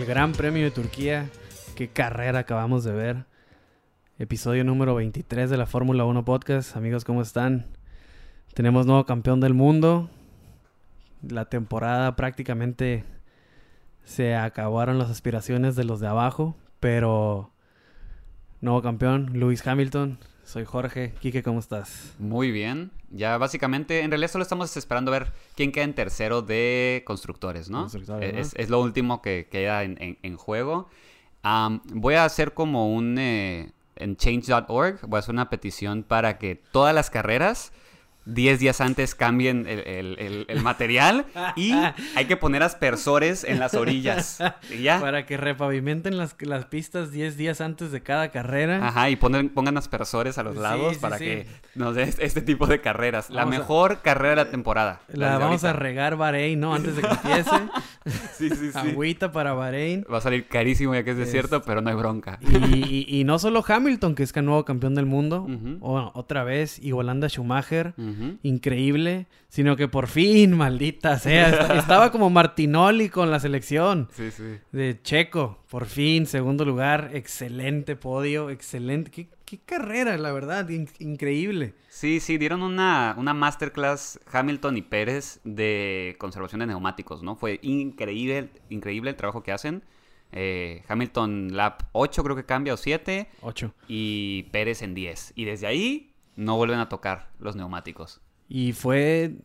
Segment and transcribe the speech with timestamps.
[0.00, 1.30] el Gran Premio de Turquía.
[1.74, 3.24] Qué carrera acabamos de ver.
[4.18, 6.76] Episodio número 23 de la Fórmula 1 Podcast.
[6.76, 7.64] Amigos, ¿cómo están?
[8.52, 10.10] Tenemos nuevo campeón del mundo.
[11.26, 13.04] La temporada prácticamente
[14.04, 17.52] se acabaron las aspiraciones de los de abajo, pero
[18.60, 20.18] nuevo campeón, Lewis Hamilton.
[20.46, 21.12] Soy Jorge.
[21.20, 22.14] Quique, ¿cómo estás?
[22.18, 22.92] Muy bien.
[23.10, 27.80] Ya básicamente, en realidad solo estamos esperando ver quién queda en tercero de constructores, ¿no?
[27.82, 28.38] Constructores, ¿no?
[28.40, 30.88] Es, es lo último que queda en, en- en juego.
[31.92, 33.18] Voy a hacer como un...
[33.18, 37.72] eh, en change.org voy a hacer una petición para que todas las carreras
[38.26, 41.72] 10 días antes cambien el, el- el- el material y
[42.14, 44.38] hay que poner aspersores en las orillas.
[44.70, 45.00] Y ya.
[45.00, 48.86] Para que repavimenten las, las pistas 10 días antes de cada carrera.
[48.86, 51.24] Ajá, y ponen, pongan aspersores a los lados sí, para sí.
[51.24, 53.30] que nos dé este tipo de carreras.
[53.30, 55.00] La a- mejor carrera de la temporada.
[55.08, 56.74] La vamos a regar Bahrein, ¿no?
[56.74, 57.50] Antes de que empiece.
[58.36, 58.78] Sí, sí, sí.
[58.78, 60.04] Agüita para Bahrein.
[60.12, 62.38] Va a salir carísimo ya que es Es- desierto, pero no hay bronca.
[62.40, 62.76] Y,
[63.08, 65.48] y- y no solo Hamilton, que es el nuevo campeón del mundo,
[65.80, 67.94] o- otra vez, igualando a Schumacher,
[68.42, 74.30] Increíble, sino que por fin, maldita sea, est- estaba como Martinoli con la selección Sí,
[74.30, 74.58] sí.
[74.72, 80.88] de Checo, por fin, segundo lugar, excelente podio, excelente, qué, qué carrera, la verdad, in-
[80.98, 81.74] increíble.
[81.88, 87.36] Sí, sí, dieron una, una masterclass Hamilton y Pérez de conservación de neumáticos, ¿no?
[87.36, 89.82] Fue increíble, increíble el trabajo que hacen.
[90.32, 93.72] Eh, Hamilton lap 8 creo que cambia o 7 Ocho.
[93.88, 95.32] y Pérez en 10.
[95.36, 98.20] Y desde ahí no vuelven a tocar los neumáticos.
[98.48, 99.36] Y fue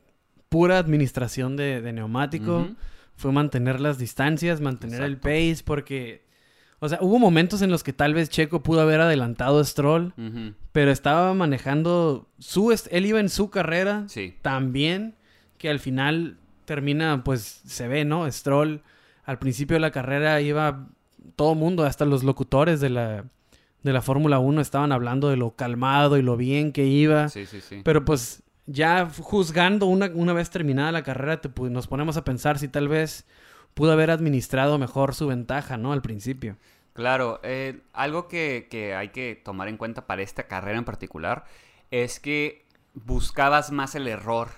[0.50, 2.70] pura administración de, de neumático.
[3.16, 6.26] Fue mantener las distancias, mantener el pace, porque,
[6.80, 10.14] o sea, hubo momentos en los que tal vez Checo pudo haber adelantado a Stroll,
[10.72, 14.36] pero estaba manejando su, él iba en su carrera Sí.
[14.42, 15.16] tan bien
[15.58, 18.30] que al final termina, pues se ve, ¿no?
[18.32, 18.82] Stroll
[19.24, 20.88] al principio de la carrera iba
[21.36, 23.26] todo mundo, hasta los locutores de la,
[23.84, 27.30] de la Fórmula 1 estaban hablando de lo calmado y lo bien que iba.
[27.30, 27.82] Sí, sí, sí.
[27.84, 32.24] Pero pues ya juzgando una, una vez terminada la carrera, te pu- nos ponemos a
[32.24, 33.26] pensar si tal vez
[33.74, 35.94] pudo haber administrado mejor su ventaja, ¿no?
[35.94, 36.58] Al principio.
[36.94, 41.46] Claro, eh, algo que, que hay que tomar en cuenta para esta carrera en particular
[41.90, 44.50] es que buscabas más el error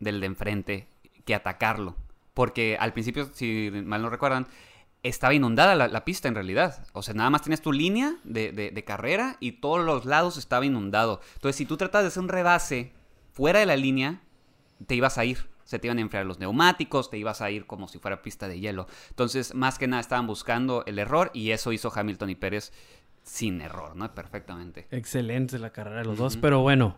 [0.00, 0.86] del de enfrente
[1.24, 1.96] que atacarlo.
[2.34, 4.46] Porque al principio, si mal no recuerdan,
[5.02, 6.86] estaba inundada la, la pista en realidad.
[6.92, 10.36] O sea, nada más tienes tu línea de, de- de carrera y todos los lados
[10.36, 11.20] estaba inundado.
[11.34, 12.92] Entonces, si tú tratas de hacer un rebase
[13.32, 14.20] fuera de la línea,
[14.86, 15.50] te ibas a ir.
[15.64, 18.46] Se te iban a enfriar los neumáticos, te ibas a ir como si fuera pista
[18.46, 18.86] de hielo.
[19.10, 22.72] Entonces, más que nada estaban buscando el error y eso hizo Hamilton y Pérez
[23.22, 24.12] sin error, ¿no?
[24.14, 24.86] Perfectamente.
[24.90, 26.36] Excelente la carrera de los dos.
[26.36, 26.96] Pero bueno,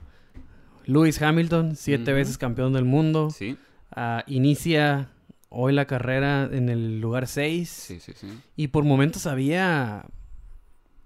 [0.87, 3.31] Lewis Hamilton, siete veces campeón del mundo.
[3.31, 3.57] Sí,
[3.93, 5.11] ah, inicia
[5.55, 7.69] hoy la carrera en el lugar 6.
[7.69, 8.29] sí, sí, sí.
[8.57, 10.05] Y por momentos había.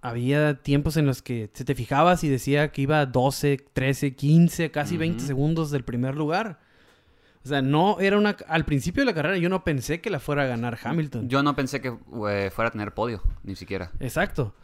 [0.01, 4.71] Había tiempos en los que se te fijabas y decía que iba 12, 13, 15,
[4.71, 5.27] casi 20 Ujú.
[5.27, 6.61] segundos del primer lugar.
[7.45, 8.37] O sea, no era una.
[8.47, 11.29] Al principio de la carrera yo no pensé que la fuera a ganar Hamilton.
[11.29, 11.89] Yo no pensé que
[12.29, 13.91] eh, fuera a tener podio, ni siquiera.
[13.99, 14.55] Exacto.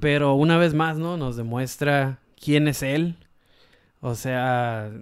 [0.00, 1.16] Pero una vez más, ¿no?
[1.16, 3.16] Nos demuestra quién es él.
[4.00, 4.92] O sea,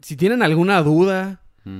[0.00, 1.70] si tienen alguna duda o,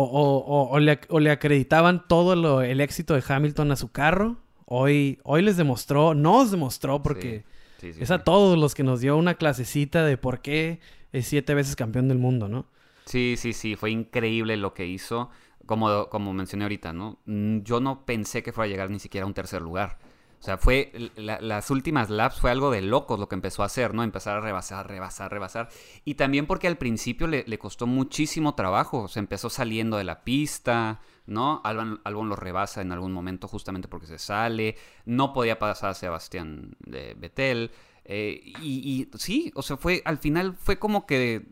[0.00, 3.92] o- o- o le, o le acreditaban todo lo- el éxito de Hamilton a su
[3.92, 7.44] carro, hoy, hoy les demostró, nos demostró, porque
[7.78, 10.80] Sí, sí, es a todos los que nos dio una clasecita de por qué
[11.12, 12.66] es siete veces campeón del mundo, ¿no?
[13.04, 15.28] Sí, sí, sí, fue increíble lo que hizo.
[15.66, 17.18] Como, como mencioné ahorita, ¿no?
[17.26, 19.98] Mm, Yo no pensé que fuera a llegar ni siquiera a un tercer lugar.
[20.42, 23.66] O sea, fue la- las últimas laps fue algo de locos lo que empezó a
[23.66, 24.02] hacer, ¿no?
[24.02, 25.68] Empezar a rebasar, rebasar, rebasar.
[26.04, 29.06] Y también porque al principio le, costó muchísimo trabajo.
[29.06, 31.60] Se empezó saliendo de la pista, ¿no?
[31.62, 34.74] Albon, Albon lo rebasa en algún momento justamente porque se sale.
[35.04, 37.70] No podía pasar a Sebastián de Vettel.
[38.04, 41.46] Eh, y, y sí, o sea, fue al final fue como que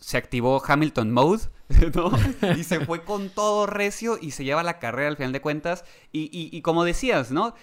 [0.00, 1.44] se activó Hamilton Mode,
[1.94, 2.10] ¿no?
[2.58, 5.86] Y se fue con todo recio y se lleva la carrera al final de cuentas.
[6.12, 7.54] Y, y- y como decías, ¿no?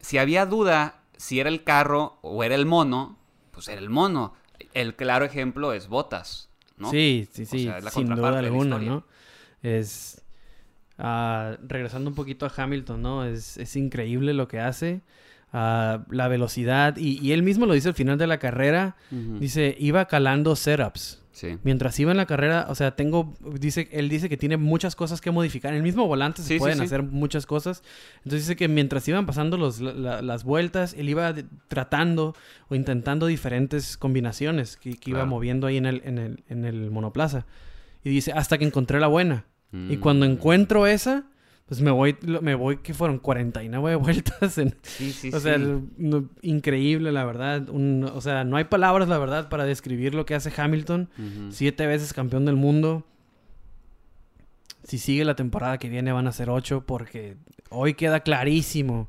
[0.00, 3.18] Si había duda si era el carro o era el mono,
[3.50, 4.34] pues era el mono.
[4.74, 6.90] El claro ejemplo es Botas, ¿no?
[6.90, 8.78] Sí, sí, O sí, sea, es la sin duda alguna.
[8.78, 9.04] ¿no?
[9.62, 10.22] Es...
[10.98, 13.24] ah, regresando un poquito a Hamilton, ¿no?
[13.24, 15.02] Es, es increíble lo que hace.
[15.52, 16.96] ah, la velocidad.
[16.96, 18.96] Y, y él mismo lo dice al final de la carrera.
[19.10, 21.19] Dice, iba calando setups.
[21.40, 21.56] Sí.
[21.62, 25.22] Mientras iba en la carrera, o sea, tengo, dice, él dice que tiene muchas cosas
[25.22, 25.72] que modificar.
[25.72, 26.84] En el mismo volante se Sí, pueden sí.
[26.84, 27.82] hacer muchas cosas.
[28.18, 31.34] Entonces dice que mientras iban pasando los, la- la- las vueltas, él iba
[31.68, 32.34] tratando
[32.68, 36.90] o intentando diferentes combinaciones que, que iba moviendo ahí en el, en, el, en el
[36.90, 37.46] monoplaza.
[38.04, 39.46] Y dice, hasta que encontré la buena.
[39.72, 40.00] Y Mm.
[40.00, 41.24] cuando encuentro esa,
[41.70, 44.58] pues me voy, me voy que fueron 49 vueltas.
[44.58, 45.62] En, Sí, sí, o sea, sí.
[45.62, 47.68] el- no- increíble, la verdad.
[47.70, 51.08] Un- o sea, no hay palabras, la verdad, para describir lo que hace Hamilton.
[51.50, 53.06] Siete veces campeón del mundo.
[54.82, 57.36] Si sigue la temporada que viene van a ser ocho porque
[57.68, 59.08] hoy queda clarísimo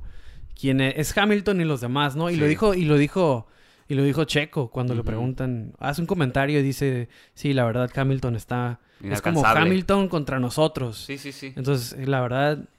[0.59, 2.29] quién es, es Hamilton y los demás, ¿no?
[2.29, 3.47] Y lo dijo y lo dijo
[3.91, 5.07] y lo dijo Checo cuando le Ujú.
[5.07, 9.45] preguntan, hace un comentario y dice, sí, la verdad Hamilton está es como.
[9.45, 11.03] Hamilton contra nosotros.
[11.05, 11.51] Sí, sí, sí.
[11.57, 12.69] Entonces, eh, la verdad,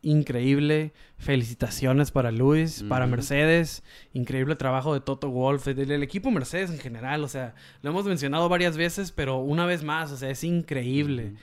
[0.00, 0.94] increíble.
[1.18, 3.06] Felicitaciones para Luis, para.
[3.06, 3.82] Mercedes.
[4.14, 7.24] Increíble trabajo de Toto Wolff, del, del equipo Mercedes en general.
[7.24, 11.34] O sea, lo hemos mencionado varias veces, pero una vez más, o sea, es increíble.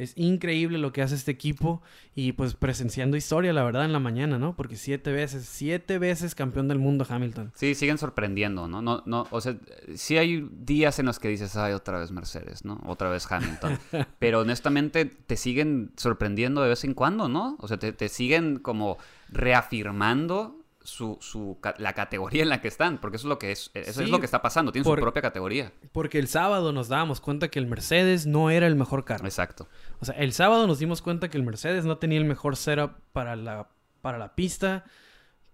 [0.00, 1.82] Es increíble lo que hace este equipo
[2.14, 4.56] y pues presenciando historia, la verdad, en la mañana, ¿no?
[4.56, 7.52] Porque siete veces, siete veces campeón del mundo Hamilton.
[7.54, 8.80] Sí, siguen sorprendiendo, ¿no?
[8.80, 9.56] no, no o sea,
[9.94, 12.80] sí hay días en los que dices, ay, otra vez Mercedes, ¿no?
[12.86, 13.78] Otra vez Hamilton.
[14.18, 17.56] Pero honestamente te siguen sorprendiendo de vez en cuando, ¿no?
[17.60, 18.96] O sea, te, te siguen como
[19.28, 23.70] reafirmando su, su, la categoría en la que están, porque eso es lo que es,
[23.74, 25.72] eso Sí, es lo que está pasando, tienen por- su propia categoría.
[25.92, 29.24] Porque el sábado nos dábamos cuenta que el Mercedes no era el mejor carro.
[29.26, 29.68] Exacto.
[30.00, 32.92] O sea, el sábado nos dimos cuenta que el Mercedes no tenía el mejor setup
[33.12, 33.68] para la,
[34.00, 34.84] para la pista,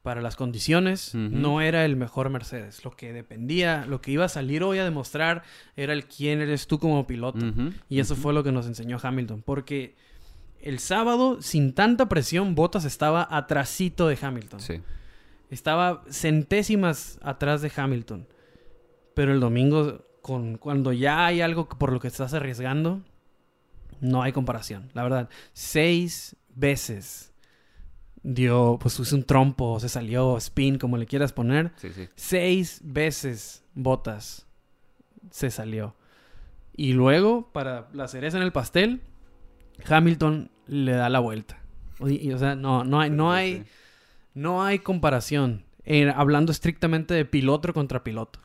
[0.02, 1.16] para las condiciones.
[1.16, 2.84] No era el mejor Mercedes.
[2.84, 5.42] Lo que dependía, lo que iba a salir hoy a demostrar
[5.74, 7.44] era el quién eres tú como piloto.
[7.88, 9.42] Y eso fue lo que nos enseñó Hamilton.
[9.44, 9.96] Porque
[10.60, 14.60] el sábado, sin tanta presión, Bottas estaba atrasito de Hamilton.
[14.60, 14.80] Sí.
[15.50, 18.26] Estaba centésimas atrás de Hamilton.
[19.14, 23.02] Pero el domingo, con, cuando ya hay algo por lo que estás arriesgando,
[24.00, 24.90] no hay comparación.
[24.94, 27.32] La verdad, seis veces
[28.22, 31.72] dio, pues hizo un trompo, se salió, spin, como le quieras poner.
[31.76, 32.08] Sí, sí.
[32.16, 34.46] Seis veces botas
[35.30, 35.94] se salió.
[36.76, 39.00] Y luego, para la cereza en el pastel,
[39.88, 41.58] Hamilton le da la vuelta.
[42.00, 43.64] Y, y, o sea, no, no hay, no Sí, hay, sí.
[44.36, 45.64] No hay comparación.
[45.88, 48.40] eh, hablando estrictamente de piloto contra piloto.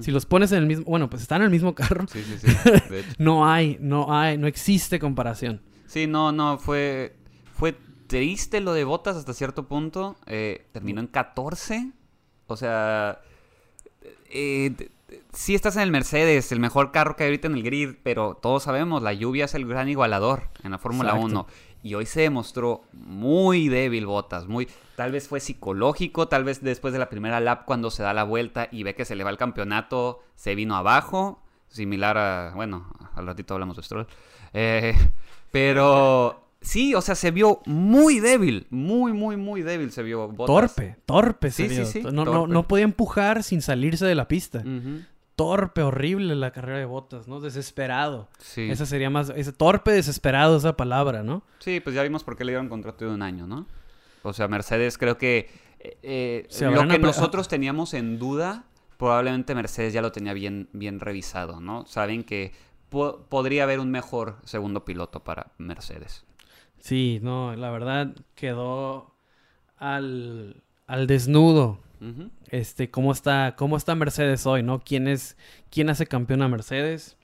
[0.00, 2.06] Si los pones en el mismo, bueno, pues están en el mismo carro.
[2.08, 2.46] Sí, sí, sí.
[2.90, 3.14] De hecho.
[3.18, 5.60] No hay, no hay, no existe comparación.
[5.86, 7.14] Sí, no, no, fue,
[7.54, 7.74] fue
[8.06, 10.16] triste lo de Botas hasta cierto punto.
[10.26, 11.92] Eh, terminó en 14.
[12.46, 13.20] O sea,
[14.30, 14.90] eh, t-
[15.32, 18.38] sí estás en el Mercedes, el mejor carro que hay ahorita en el grid, pero
[18.40, 21.26] todos sabemos, la lluvia es el gran igualador en la Fórmula Exacto.
[21.26, 21.46] 1.
[21.82, 26.92] Y hoy se demostró muy débil Botas, muy tal vez fue psicológico, tal vez después
[26.92, 29.30] de la primera lap cuando se da la vuelta y ve que se le va
[29.30, 34.06] el campeonato, se vino abajo, similar a, bueno, al ratito hablamos de Stroll.
[34.54, 34.94] Eh,
[35.52, 40.74] pero sí, o sea, se vio muy débil, muy, muy, muy débil se vio Bottas.
[40.74, 41.86] Torpe, torpe se Sí, sí, vio.
[41.86, 42.52] sí, no, no, torpe.
[42.54, 44.58] no podía empujar sin salirse de la pista.
[44.60, 45.02] Ujú,
[45.38, 47.40] Torpe, horrible la carrera de botas, ¿no?
[47.40, 48.28] Desesperado.
[48.38, 48.68] Sí.
[48.70, 51.42] Esa sería más, ese torpe, desesperado esa palabra, ¿no?
[51.60, 53.66] sí, pues ya vimos por qué le dieron contrato de un año, ¿no?
[54.24, 58.64] O sea, Mercedes creo que eh, eh, lo que apla- nosotros teníamos en duda,
[58.96, 61.86] probablemente Mercedes ya lo tenía bien, bien revisado, ¿no?
[61.86, 62.50] Saben que
[62.88, 66.24] po- podría haber un mejor segundo piloto para Mercedes.
[66.80, 69.14] Sí, no, la verdad quedó
[69.76, 71.78] al, al desnudo.
[72.50, 74.80] Este, cómo está, cómo está Mercedes hoy, ¿no?
[74.80, 75.36] ¿Quién es,
[75.70, 77.16] quién hace campeón a Mercedes?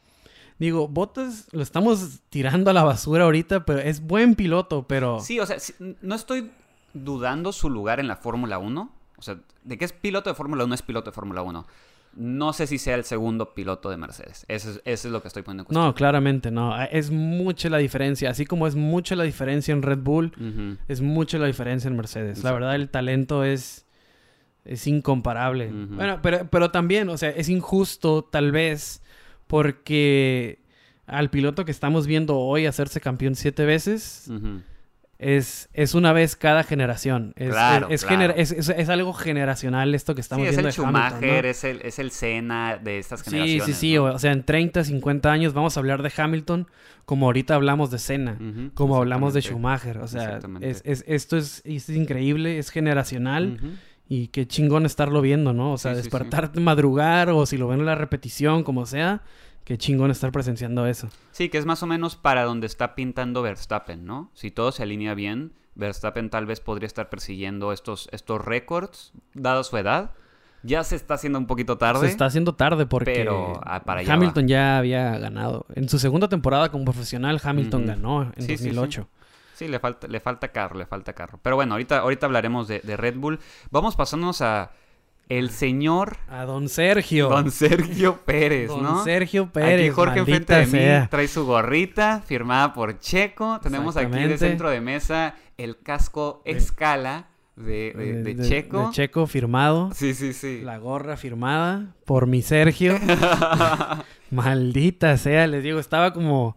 [0.58, 5.40] Digo, Bottas lo estamos tirando a la basura ahorita, pero es buen piloto, pero Sí,
[5.40, 5.56] o sea,
[6.00, 6.50] no estoy
[6.92, 8.92] dudando su lugar en la Fórmula 1.
[9.16, 11.66] O sea, de que es piloto de Fórmula 1 es piloto de Fórmula 1.
[12.16, 14.44] No sé si sea el segundo piloto de Mercedes.
[14.46, 15.84] Eso es, eso es lo que estoy poniendo en cuestión.
[15.84, 16.80] no, claramente no.
[16.84, 21.38] Es mucha la diferencia, así como es mucha la diferencia en Red Bull, es mucha
[21.38, 22.44] la diferencia en Mercedes.
[22.44, 23.83] La verdad, el talento es,
[24.64, 25.70] es incomparable.
[25.72, 29.02] Bueno, pero, pero también, o sea, es injusto tal vez
[29.46, 30.58] porque
[31.06, 34.30] al piloto que estamos viendo hoy hacerse campeón siete veces
[35.18, 37.34] es, es una vez cada generación.
[37.36, 38.22] Es, Claro, es, es claro.
[38.22, 41.10] gener- es- es- es algo generacional esto que estamos Sí, es viendo el de Hamilton,
[41.20, 41.50] Schumacher, ¿no?
[41.50, 43.64] es, el, es el Senna de estas Sí, generaciones.
[43.66, 43.94] sí, sí.
[43.94, 44.04] ¿no?
[44.04, 46.66] O, o sea, en 30, 50 años vamos a hablar de Hamilton
[47.04, 48.32] como ahorita hablamos de Senna.
[48.40, 49.42] Ujú, Como hablamos de.
[49.42, 49.98] Schumacher.
[49.98, 50.68] O sea, Exactamente.
[50.70, 53.60] es, es- esto es, es increíble, es generacional.
[54.14, 55.72] Y qué chingón estarlo viendo, ¿no?
[55.72, 56.08] O sea, Sí, sí, sí.
[56.08, 59.22] despertarte, madrugar o si lo ven en la repetición, como sea,
[59.64, 61.08] qué chingón estar presenciando eso.
[61.32, 64.30] Sí, que es más o menos para donde está pintando Verstappen, ¿no?
[64.32, 69.64] Si todo se alinea bien, Verstappen tal vez podría estar persiguiendo estos, estos récords, dado
[69.64, 70.12] su edad.
[70.62, 72.00] Ya se está haciendo un poquito tarde.
[72.06, 75.66] Se está haciendo tarde porque Pero, ah, para Hamilton ya había ganado.
[75.74, 79.00] En su segunda temporada como profesional, Hamilton ganó en Sí, sí, sí.
[79.54, 79.58] 2008.
[79.58, 81.38] Sí, le falta, le falta carro, le falta carro.
[81.42, 83.38] Pero bueno, ahorita, ahorita hablaremos de, de Red Bull.
[83.70, 84.72] Vamos pasándonos a
[85.30, 87.28] el señor A don Sergio.
[87.30, 89.04] Don Sergio Pérez, Don ¿no?
[89.04, 89.86] Sergio Pérez.
[89.86, 90.66] Aquí Jorge enfrente de
[91.00, 93.58] mí trae su gorrita firmada por Checo.
[93.62, 98.88] Tenemos aquí de centro de mesa el casco escala de, de- de Checo.
[98.88, 99.90] De Checo firmado.
[99.94, 100.60] Sí, sí, sí.
[100.62, 102.98] La gorra firmada por mi Sergio.
[104.30, 106.56] Maldita sea, les digo, estaba como.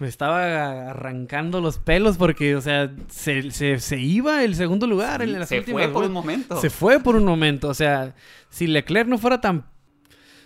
[0.00, 5.20] Me estaba arrancando los pelos porque, o sea, se, se- se iba el segundo lugar
[5.22, 6.60] en las Se últimas fue por un momento.
[6.60, 7.68] Se fue por un momento.
[7.68, 8.14] O sea,
[8.48, 9.66] si Leclerc no fuera tan.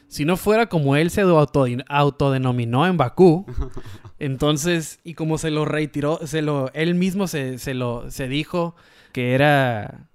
[0.08, 3.46] Si no fuera como él se autodi- autodenominó en Bakú,
[4.18, 8.74] entonces, y como se lo retiró, se lo, él mismo se, se lo se dijo
[9.12, 10.08] que era.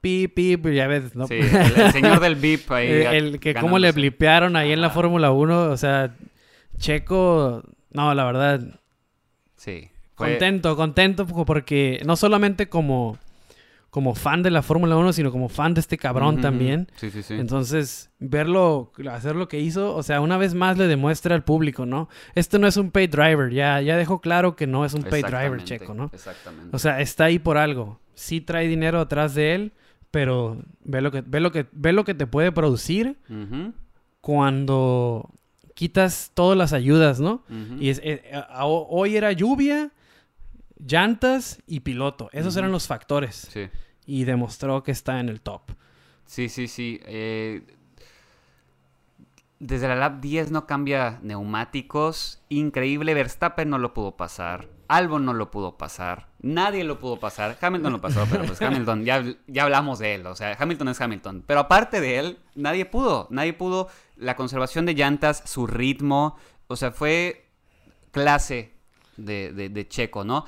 [0.00, 1.26] Pip, pip, ya ves, ¿no?
[1.26, 2.86] Sí, el, el señor del VIP ahí.
[2.88, 4.90] Eh, el que cómo le blipearon ahí en la.
[4.90, 6.14] Fórmula 1, o sea,
[6.78, 7.62] Checo,
[7.94, 8.80] no, la verdad,
[9.56, 9.88] Sí.
[10.14, 13.16] fue- contento, contento porque no solamente como,
[13.90, 16.88] como fan de la Fórmula 1, sino como fan de este cabrón también.
[16.96, 17.34] Sí, sí, sí.
[17.34, 21.86] Entonces, verlo, hacer lo que hizo, o sea, una vez más le demuestra al público,
[21.86, 22.08] ¿no?
[22.34, 25.24] Este no es un paid driver, ya, ya dejó claro que no es un paid
[25.26, 26.10] driver Checo, ¿no?
[26.12, 26.74] Exactamente.
[26.74, 28.00] O sea, está ahí por algo.
[28.14, 29.72] Sí trae dinero atrás de él,
[30.10, 33.16] pero ve lo que, ve lo que, ve lo que te puede producir
[34.20, 35.30] cuando
[35.74, 37.42] quitas todas las ayudas, ¿no?
[37.78, 39.90] Y es, eh, a- a- hoy era lluvia,
[40.78, 42.28] llantas y piloto.
[42.32, 43.48] Esos eran los factores.
[43.52, 43.68] Sí.
[44.06, 45.62] Y demostró que está en el top.
[46.26, 47.00] Sí, sí, sí.
[47.04, 47.62] eh,
[49.60, 52.40] desde la lap 10 no cambia neumáticos.
[52.50, 53.14] Increíble.
[53.14, 54.68] Verstappen no lo pudo pasar.
[54.88, 56.28] Albon no lo pudo pasar.
[56.40, 57.56] Nadie lo pudo pasar.
[57.60, 60.26] Hamilton lo pasó, pero pues Hamilton, ya, ya hablamos de él.
[60.26, 61.44] O sea, Hamilton es Hamilton.
[61.46, 63.26] Pero aparte de él, nadie pudo.
[63.30, 63.88] Nadie pudo.
[64.16, 66.36] La conservación de llantas, su ritmo.
[66.66, 67.46] O sea, fue
[68.10, 68.72] clase
[69.16, 70.44] de, de- de Checo, ¿no?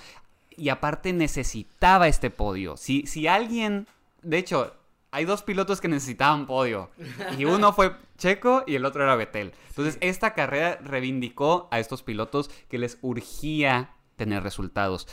[0.57, 2.77] Y aparte necesitaba este podio.
[2.77, 3.87] Si, si alguien,
[4.23, 4.75] de hecho,
[5.11, 6.91] hay dos pilotos que necesitaban podio.
[7.39, 9.53] Y uno fue Checo y el otro era Vettel.
[9.69, 15.07] Entonces, esta carrera reivindicó a estos pilotos que les urgía tener resultados.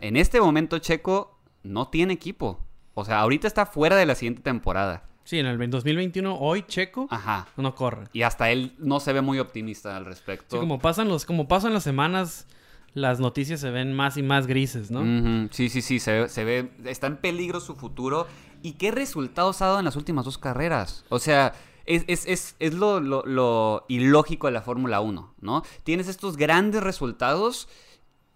[0.00, 2.60] En este momento, Checo no tiene equipo.
[2.94, 5.04] O sea, ahorita está fuera de la siguiente temporada.
[5.24, 7.48] Sí, en el 2021, hoy Checo Ajá.
[7.56, 8.04] no corre.
[8.12, 10.56] Y hasta él no se ve muy optimista al respecto.
[10.56, 12.46] Sí, como pasan los, como pasan las semanas,
[12.94, 15.48] las noticias se ven más y más grises, ¿no?
[15.50, 18.28] Sí, sí, sí, se ve, se ve, está en peligro su futuro.
[18.62, 21.04] ¿Y qué resultados ha dado en las últimas dos carreras?
[21.08, 21.54] O sea,
[21.86, 25.62] es, es, es, es lo, lo- lo ilógico de la Fórmula 1, ¿no?
[25.82, 27.68] Tienes estos grandes resultados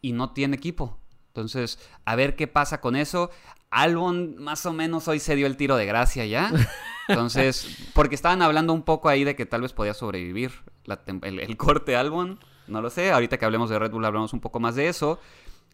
[0.01, 0.99] y no tiene equipo.
[1.29, 3.31] Entonces, a ver qué pasa con eso.
[3.71, 6.51] Albon más o menos hoy se dio el tiro de gracia ya.
[7.09, 10.51] Entonces, porque estaban hablando un poco ahí de que tal vez podía sobrevivir
[10.85, 12.41] la tem- el, el corte Albon.
[12.67, 13.11] No lo sé.
[13.13, 15.21] Ahorita que hablemos de Red Bull hablamos un poco más de eso.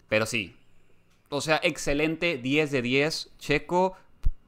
[0.08, 0.56] Pero sí.
[1.30, 2.36] O sea, excelente.
[2.38, 3.30] 10 de 10.
[3.38, 3.94] Checo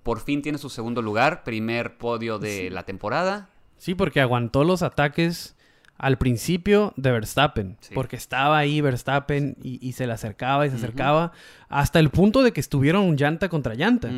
[0.03, 1.43] por fin tiene su segundo lugar.
[1.45, 3.49] Primer podio de la temporada.
[3.79, 5.57] Sí, porque aguantó los ataques
[5.99, 7.77] al principio de Verstappen.
[7.81, 7.93] Sí.
[7.93, 11.33] Porque estaba ahí Verstappen y, y se le acercaba y se acercaba.
[11.69, 14.09] Hasta el punto de que estuvieron llanta contra llanta.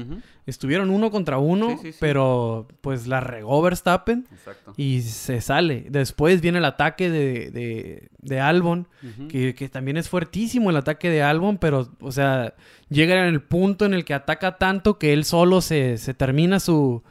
[0.46, 1.98] Estuvieron uno contra uno, Sí, sí, sí.
[2.00, 4.74] pero pues la regó Verstappen Exacto.
[4.76, 5.86] y se sale.
[5.88, 8.86] Después viene el ataque de, de, de Albon,
[9.28, 12.54] que, que también es fuertísimo el ataque de Albon, pero, o sea,
[12.88, 16.60] llega en el punto en el que ataca tanto que él solo se, se termina
[16.60, 17.02] su,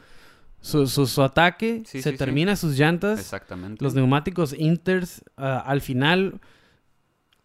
[0.60, 2.16] su, su, su ataque, Sí, se sí, sí.
[2.18, 3.82] termina sus llantas, Exactamente.
[3.82, 6.40] los neumáticos Inters, ah, al final,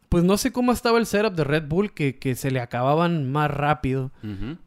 [0.09, 3.31] pues no sé cómo estaba el setup de Red Bull, que, que se le acababan
[3.31, 4.11] más rápido.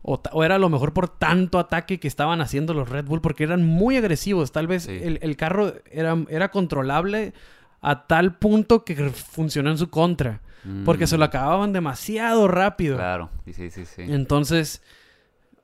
[0.02, 3.44] O, era a lo mejor por tanto ataque que estaban haciendo los Red Bull, porque
[3.44, 4.52] eran muy agresivos.
[4.52, 7.32] Tal vez el, el carro era, era controlable
[7.80, 10.40] a tal punto que funcionó en su contra.
[10.84, 12.96] Porque se lo Mm, acababan demasiado rápido.
[12.96, 13.30] Claro.
[13.46, 13.86] Sí, sí, sí.
[13.86, 14.02] sí.
[14.02, 14.82] Entonces,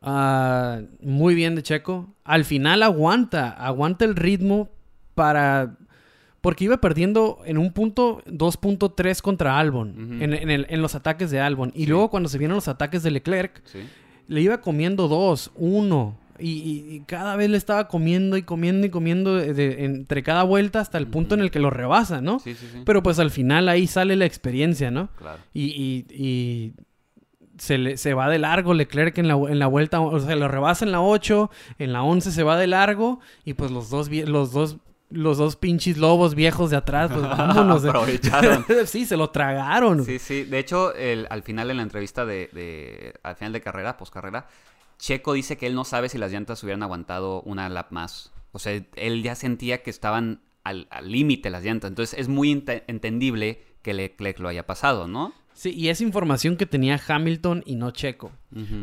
[0.05, 2.15] ah, muy bien de Checo.
[2.25, 4.69] Al final aguanta, aguanta el ritmo
[5.15, 5.77] para...
[6.41, 11.31] Porque iba perdiendo en un punto 2.3 contra Albon, en, en el- en los ataques
[11.31, 11.73] de Albon.
[11.75, 11.87] Y Sí.
[11.87, 13.79] luego cuando se vienen los ataques de Leclerc, Sí.
[14.29, 16.19] le iba comiendo dos, uno.
[16.39, 20.23] Y, y- y cada vez le estaba comiendo y comiendo y comiendo de- de- entre
[20.23, 22.41] cada vuelta hasta el punto en el que lo rebasa, ¿no?
[22.41, 22.83] Sí, sí, sí.
[22.85, 25.09] Pero pues al final ahí sale la experiencia, ¿no?
[25.17, 25.39] Claro.
[25.55, 26.73] Y, y- y
[27.59, 30.49] se, le, se va de largo Leclerc en la, en la vuelta, o sea, lo
[30.49, 34.11] rebasa en la 8, en la 11 se va de largo y pues los dos,
[34.11, 34.79] los dos,
[35.11, 37.85] los dos pinches lobos viejos de atrás, pues vámonos.
[37.85, 38.65] Aprovecharon.
[38.87, 40.05] sí, se lo tragaron.
[40.05, 40.45] Sí, sí.
[40.45, 44.13] De hecho, el- al final en la entrevista de, de- al final de carrera, post
[44.13, 44.47] carrera,
[44.99, 48.33] Checo dice que él no sabe si las llantas hubieran aguantado una lap más.
[48.53, 51.91] O sea, él ya sentía que estaban al límite las llantas.
[51.91, 55.33] Entonces es muy ente- entendible que Leclerc lo haya pasado, ¿no?
[55.55, 58.33] Sí, y es información que tenía Hamilton y no Checo.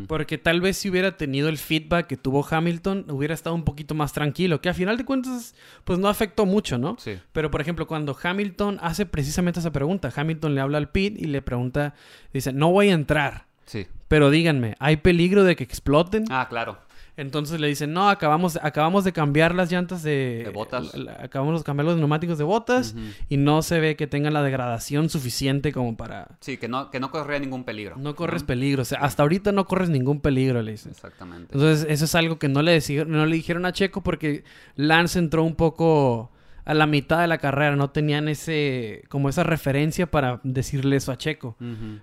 [0.08, 3.94] Porque tal vez si hubiera tenido el feedback que tuvo Hamilton, hubiera estado un poquito
[3.94, 4.62] más tranquilo.
[4.62, 6.96] Que a final de cuentas, pues no afectó mucho, ¿no?
[7.00, 7.20] Sí.
[7.34, 11.25] Pero, por ejemplo, cuando Hamilton hace precisamente esa pregunta, Hamilton le habla al Pit y
[11.25, 11.94] le pregunta,
[12.34, 13.88] dice, no voy a entrar, Sí.
[14.08, 16.25] pero díganme, ¿hay peligro de que exploten?
[16.30, 16.80] Ah, claro.
[17.22, 20.42] Entonces le dicen, no, acabamos, acabamos de cambiar las llantas de...
[20.46, 20.94] De botas.
[20.96, 22.96] la- la- acabamos de cambiar los neumáticos de botas
[23.30, 26.30] y no se ve que tengan la degradación suficiente como para...
[26.40, 27.96] Sí, que no, que no corría ningún peligro.
[27.98, 30.92] No corres peligro, o sea, hasta ahorita no corres ningún peligro, le dicen.
[30.92, 31.54] Exactamente.
[31.54, 34.44] Entonces, eso es algo que no le, no le dijeron a Checo porque
[34.75, 36.32] Lance entró un poco
[36.66, 41.12] a la mitad de la carrera, no tenían ese, como esa referencia para decirle eso
[41.12, 41.56] a Checo.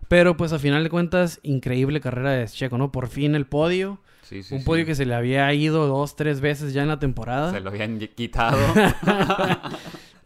[0.08, 2.90] Pero pues a final de cuentas, increíble carrera de Checo, ¿no?
[2.92, 4.66] Por fin el podio, Sí, sí, un sí.
[4.66, 7.50] podio que se le había ido dos, tres veces ya en la temporada.
[7.52, 8.58] Se lo habían quitado.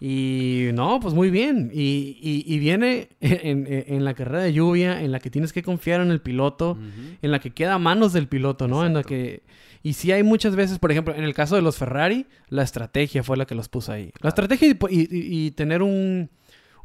[0.05, 1.71] Y no, pues muy bien.
[1.73, 5.63] Y, y- y viene en, en- la carrera de lluvia, en la que tienes que
[5.63, 6.77] confiar en el piloto,
[7.23, 8.85] en la que queda a manos del piloto, ¿no?
[8.85, 9.43] En la que...
[9.85, 13.23] Y sí hay muchas veces, por ejemplo, en el caso de los Ferrari, la estrategia
[13.23, 14.11] fue la que los puso ahí.
[14.21, 16.31] La estrategia y, y- y- y tener un,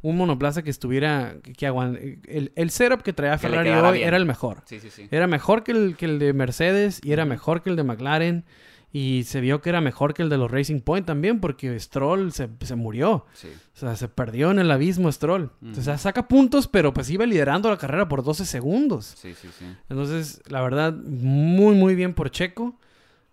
[0.01, 1.35] un monoplaza que estuviera...
[1.43, 4.07] Que, que aguan- el, el setup que traía Ferrari hoy bien.
[4.07, 4.61] era el mejor.
[4.65, 5.07] Sí, sí, sí.
[5.11, 8.45] Era mejor que el, que el de Mercedes y era mejor que el de McLaren.
[8.93, 12.31] Y se vio que era mejor que el de los Racing Point también porque Stroll
[12.31, 13.25] se, se murió.
[13.33, 13.49] Sí.
[13.75, 15.51] O sea, se perdió en el abismo Stroll.
[15.77, 19.13] O sea, saca puntos, pero pues iba liderando la carrera por 12 segundos.
[19.17, 19.65] Sí, sí, sí.
[19.89, 22.79] Entonces, la verdad, muy, muy bien por Checo.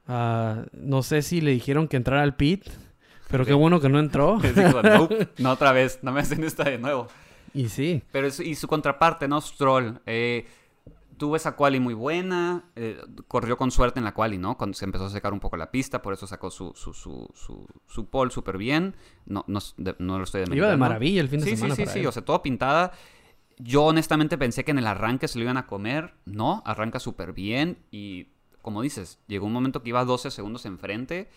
[0.09, 2.65] Ah, no sé si le dijeron que entrara al pit,
[3.29, 4.39] pero qué bueno que no entró.
[4.43, 7.09] Les digo, "Nope, no otra vez, no me hacen esta de nuevo.
[7.53, 9.41] y sí, Pero es- y su contraparte, ¿no?
[9.41, 10.01] Stroll.
[10.07, 10.47] eh,
[11.17, 12.65] tuvo esa quali muy buena.
[12.75, 14.57] eh, corrió con suerte en la quali, ¿no?
[14.59, 17.31] Cuando se empezó a secar un poco la pista, por eso sacó su, su, su,
[17.35, 18.97] su, su pole súper bien.
[19.27, 21.77] No, no, de- no lo estoy iba de maravilla el fin de Sí, sí, semana.
[21.77, 22.07] sí, para sí, él.
[22.09, 22.91] o sea, todo pintada.
[23.59, 26.15] Yo honestamente pensé que en el arranque se lo iban a comer.
[26.25, 28.29] No, arranca súper bien y
[28.61, 31.29] como dices, llegó un momento que iba 12 segundos enfrente.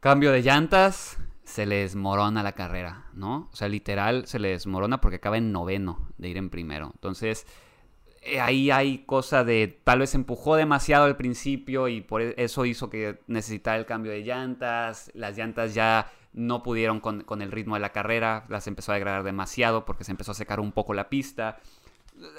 [0.00, 3.50] Cambio de llantas, se le desmorona la carrera, ¿no?
[3.52, 6.90] O sea, literal se le desmorona porque acaba en noveno de ir en primero.
[6.94, 7.46] Entonces,
[8.22, 12.64] eh, ahí hay cosa de tal vez empujó demasiado al principio y por e- eso
[12.64, 15.10] hizo que necesitara el cambio de llantas.
[15.14, 18.94] Las llantas ya no pudieron con, con el ritmo de la carrera, las empezó a
[18.94, 21.58] degradar demasiado porque se empezó a secar un poco la pista.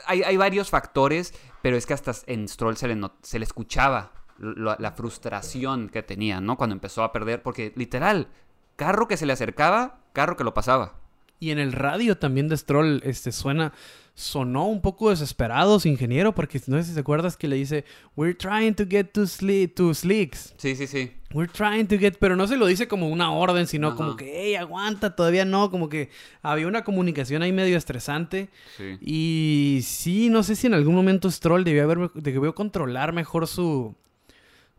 [0.07, 4.11] Hay, hay varios factores, pero es que hasta en Stroll se le, se le escuchaba
[4.41, 6.57] la frustración que tenía, ¿no?
[6.57, 8.27] Cuando empezó a perder, porque literal,
[8.75, 10.95] carro que se le acercaba, carro que lo pasaba.
[11.39, 13.73] Y en el radio también de Stroll este, suena,
[14.13, 17.83] sonó un poco desesperado su ingeniero, porque no sé si te acuerdas que le dice,
[18.15, 20.53] We're trying to get to, sli to slicks.
[20.57, 21.11] Sí, sí, sí.
[21.33, 23.97] We're trying to get, pero no se lo dice como una orden, sino Ajá.
[23.97, 26.09] como que, hey, aguanta, todavía no, como que
[26.43, 28.49] había una comunicación ahí medio estresante.
[28.77, 28.97] Sí.
[29.01, 33.95] Y sí, no sé si en algún momento Stroll debió, haber, debió controlar mejor su.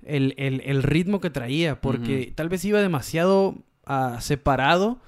[0.05, 4.99] El, el- el ritmo que traía, porque tal vez iba demasiado ah, separado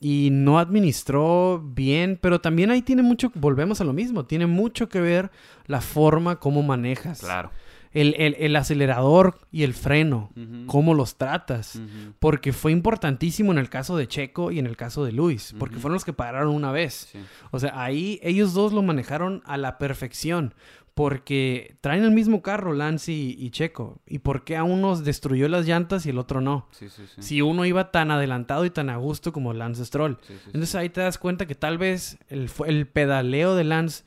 [0.00, 4.88] y no administró bien, pero también ahí tiene mucho, volvemos a lo mismo, tiene mucho
[4.88, 5.30] que ver
[5.66, 7.20] la forma como manejas.
[7.20, 7.50] Claro.
[7.92, 10.30] El, el- el acelerador y el freno,
[10.66, 11.80] cómo los tratas.
[12.18, 15.76] Porque fue importantísimo en el caso de Checo y en el caso de Luis, porque
[15.76, 17.08] fueron los que pararon una vez.
[17.12, 17.18] Sí.
[17.52, 20.52] O sea, ahí ellos dos lo manejaron a la perfección.
[20.96, 24.00] Porque traen el mismo carro, Lance y, y Checo.
[24.06, 26.68] ¿Y por qué a uno destruyó las llantas y el otro no?
[26.70, 27.22] Sí, sí, sí.
[27.22, 30.16] Si uno iba tan adelantado y tan a gusto como Lance Stroll.
[30.46, 32.48] Entonces ahí te das cuenta que tal vez el,
[32.86, 34.04] pedaleo de Lance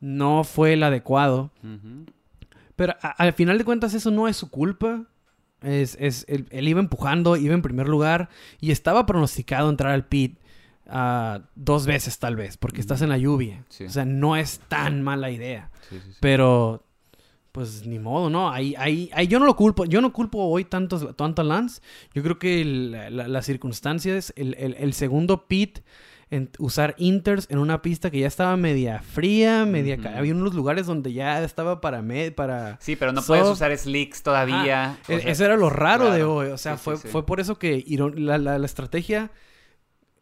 [0.00, 1.52] no fue el adecuado.
[2.74, 5.04] Pero a- al final de cuentas eso no es su culpa.
[5.62, 10.06] Es, es, él, él iba empujando, iba en primer lugar y estaba pronosticado entrar al
[10.06, 10.40] pit
[10.88, 13.64] ah, dos veces tal vez, porque estás en la lluvia.
[13.68, 13.84] Sí.
[13.84, 15.70] O sea, no es tan mala idea.
[15.88, 16.18] Sí, sí, sí.
[16.20, 16.84] Pero,
[17.52, 18.50] pues ni modo, ¿no?
[18.50, 19.84] Ahí, ahí, ahí yo no lo culpo.
[19.84, 21.82] Yo no culpo hoy tanto, tanto a Lance.
[22.14, 25.80] Yo creo que el- la- las circunstancias, el, el- el segundo pit,
[26.30, 29.98] en usar inters en una pista que ya estaba media fría, media...
[30.16, 32.00] Había unos lugares donde ya estaba para...
[32.00, 34.92] me- para Sí, pero no puedes usar slicks todavía.
[34.92, 36.46] Ah, o e- sea, eso era lo raro de hoy.
[36.48, 37.08] O sea, Sí, fue, sí.
[37.08, 37.84] fue por eso que
[38.16, 39.30] la- la estrategia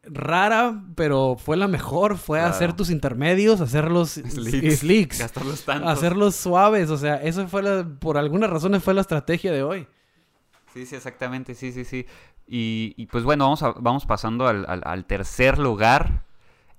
[0.03, 2.17] rara, pero fue la mejor.
[2.17, 2.55] Fue Claro.
[2.55, 4.79] hacer tus intermedios, hacerlos Slicks.
[4.81, 6.91] slicks, Gastarlos hacerlos suaves.
[6.91, 9.87] O sea, eso fue la, por algunas razones fue la estrategia de hoy.
[10.73, 12.07] Sí, sí, exactamente, sí, sí, sí.
[12.47, 16.25] Y, y pues bueno, vamos, a- vamos pasando al, al- al tercer lugar,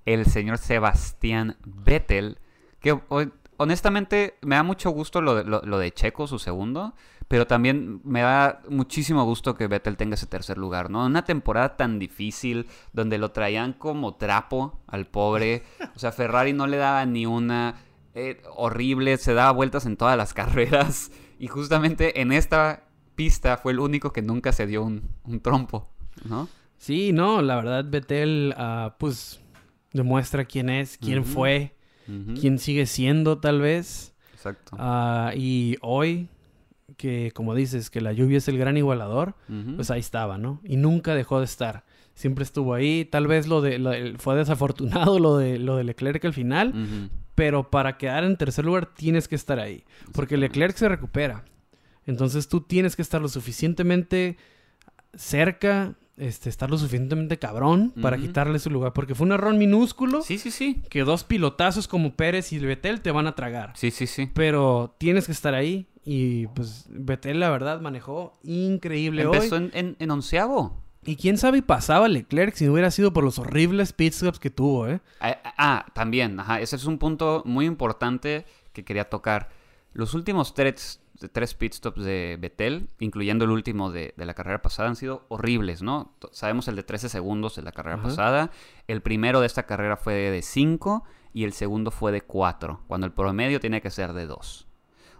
[0.06, 2.38] el señor Sebastián Vettel,
[2.80, 3.26] que ho-
[3.58, 6.94] honestamente, me da mucho gusto lo de, lo, de Checo, su segundo,
[7.32, 11.06] pero también me da muchísimo gusto que Vettel tenga ese tercer lugar, ¿no?
[11.06, 15.62] Una temporada tan difícil, donde lo traían como trapo al pobre,
[15.96, 17.76] o sea, Ferrari no le daba ni una...
[18.14, 23.72] Eh, horrible, se daba vueltas en todas las carreras y justamente en esta pista fue
[23.72, 25.08] el único que nunca se dio un,
[25.40, 25.88] trompo,
[26.28, 26.50] ¿no?
[26.76, 29.40] Sí, no, la verdad Vettel ah, pues
[29.94, 31.78] demuestra quién es, quién fue,
[32.38, 34.12] quién sigue siendo tal vez.
[34.34, 34.76] Exacto.
[34.78, 36.28] Ah, y hoy,
[36.96, 39.34] que como dices, que la lluvia es el gran igualador,
[39.76, 40.60] pues ahí estaba, ¿no?
[40.64, 41.84] Y nunca dejó de estar.
[42.14, 43.04] Siempre estuvo ahí.
[43.04, 47.96] Tal vez lo de fue desafortunado lo de lo de Leclerc al final, pero para
[47.96, 51.44] quedar en tercer lugar tienes que estar ahí, porque Leclerc se recupera.
[52.04, 54.36] Entonces tú tienes que estar lo suficientemente
[55.14, 58.92] cerca este, estar lo suficientemente cabrón para quitarle su lugar.
[58.92, 60.22] Porque fue un error minúsculo.
[60.22, 60.82] Sí, sí, sí.
[60.88, 63.72] Que dos pilotazos como Pérez y Betel te van a tragar.
[63.74, 64.30] Sí, sí, sí.
[64.34, 65.88] Pero tienes que estar ahí.
[66.04, 69.70] Y pues Betel, la verdad, manejó increíble Empezó hoy.
[69.72, 70.82] en, en, onceavo.
[71.04, 74.50] Y quién sabe y pasaba Leclerc si no hubiera sido por los horribles pitstops que
[74.50, 75.00] tuvo, ¿eh?
[75.20, 76.60] Ah, ah, también, ajá.
[76.60, 79.50] Ese es un punto muy importante que quería tocar.
[79.92, 84.88] Los últimos tres, tres pit stops de Betel, incluyendo el último de, la carrera pasada,
[84.88, 86.14] han sido horribles, ¿no?
[86.32, 88.50] Sabemos el de 13 segundos de la carrera pasada.
[88.88, 93.06] El primero de esta carrera fue de 5 y el segundo fue de 4, cuando
[93.06, 94.66] el promedio tiene que ser de 2.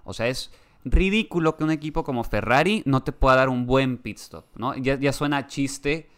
[0.04, 0.52] O sea, es
[0.84, 4.76] ridículo que un equipo como Ferrari no te pueda dar un buen pit stop, ¿no?
[4.76, 6.10] Ya, suena chiste,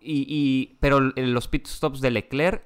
[0.00, 2.64] y, pero los pit stops de Leclerc,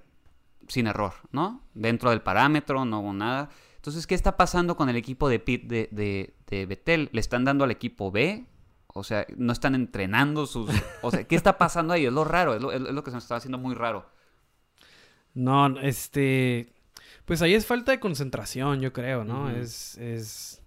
[0.69, 1.63] sin error, ¿no?
[1.75, 3.51] Dentro del parámetro, no hubo nada.
[3.85, 7.11] Entonces, ¿qué está pasando con el equipo de Pit de, de, Betel?
[7.13, 8.47] ¿Le están dando al equipo B?
[8.87, 10.71] O sea, no están entrenando sus...
[11.03, 12.07] O sea, ¿qué está pasando ahí?
[12.07, 14.07] Es lo raro, es lo, que se me está haciendo muy raro.
[15.35, 16.73] No, este...
[17.27, 19.51] Pues ahí es falta de concentración, yo creo, ¿no?
[19.51, 20.63] es, es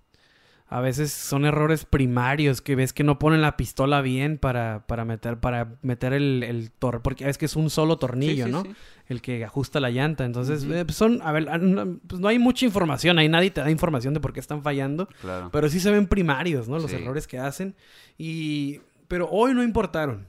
[0.70, 5.06] a veces son errores primarios que ves que no ponen la pistola bien para, para
[5.06, 8.64] meter, para meter el, el tornillo, porque es que es un solo tornillo, ¿no?
[9.08, 10.26] El que ajusta la llanta.
[10.26, 11.58] Entonces, eh, pues son, a ver, ah,
[12.06, 15.08] pues no hay mucha información, ahí nadie te da información de por qué están fallando,
[15.22, 15.50] claro.
[15.54, 16.80] pero sí se ven primarios, ¿no?
[16.80, 17.74] Los errores que hacen.
[18.18, 20.28] Y, pero hoy no importaron.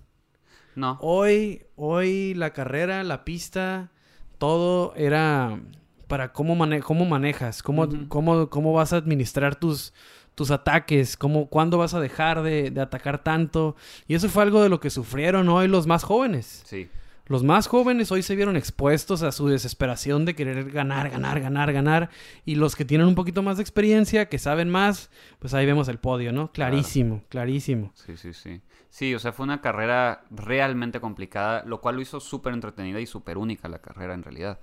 [0.76, 0.98] No.
[1.00, 3.90] Hoy, hoy la carrera, la pista,
[4.38, 5.58] todo era
[6.06, 9.92] para cómo, cómo manejas, cómo, cómo, cómo vas a administrar tus
[10.38, 13.74] tus ataques, cómo, cuándo vas a dejar de, atacar tanto.
[14.06, 16.62] Y eso fue algo de lo que sufrieron hoy los más jóvenes.
[16.64, 16.88] Sí.
[17.26, 21.72] Los más jóvenes hoy se vieron expuestos a su desesperación de querer ganar, ganar, ganar,
[21.72, 22.10] ganar.
[22.44, 25.88] Y los que tienen un poquito más de experiencia, que saben más, pues ahí vemos
[25.88, 26.52] el podio, ¿no?
[26.52, 27.90] Clarísimo, clarísimo.
[27.96, 28.60] Sí, sí, sí.
[28.90, 33.06] Sí, o sea, fue una carrera realmente complicada, lo cual lo hizo súper entretenida y
[33.06, 34.60] súper única la carrera en realidad.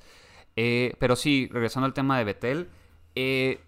[0.55, 2.69] Eh, pero sí, regresando al tema de Betel,
[3.15, 3.59] eh,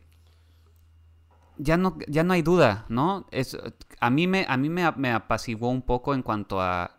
[1.58, 3.28] ya no, ya no hay duda, ¿no?
[3.32, 3.58] Es,
[4.00, 6.98] a mí, me, a mí me, me apaciguó un poco en cuanto a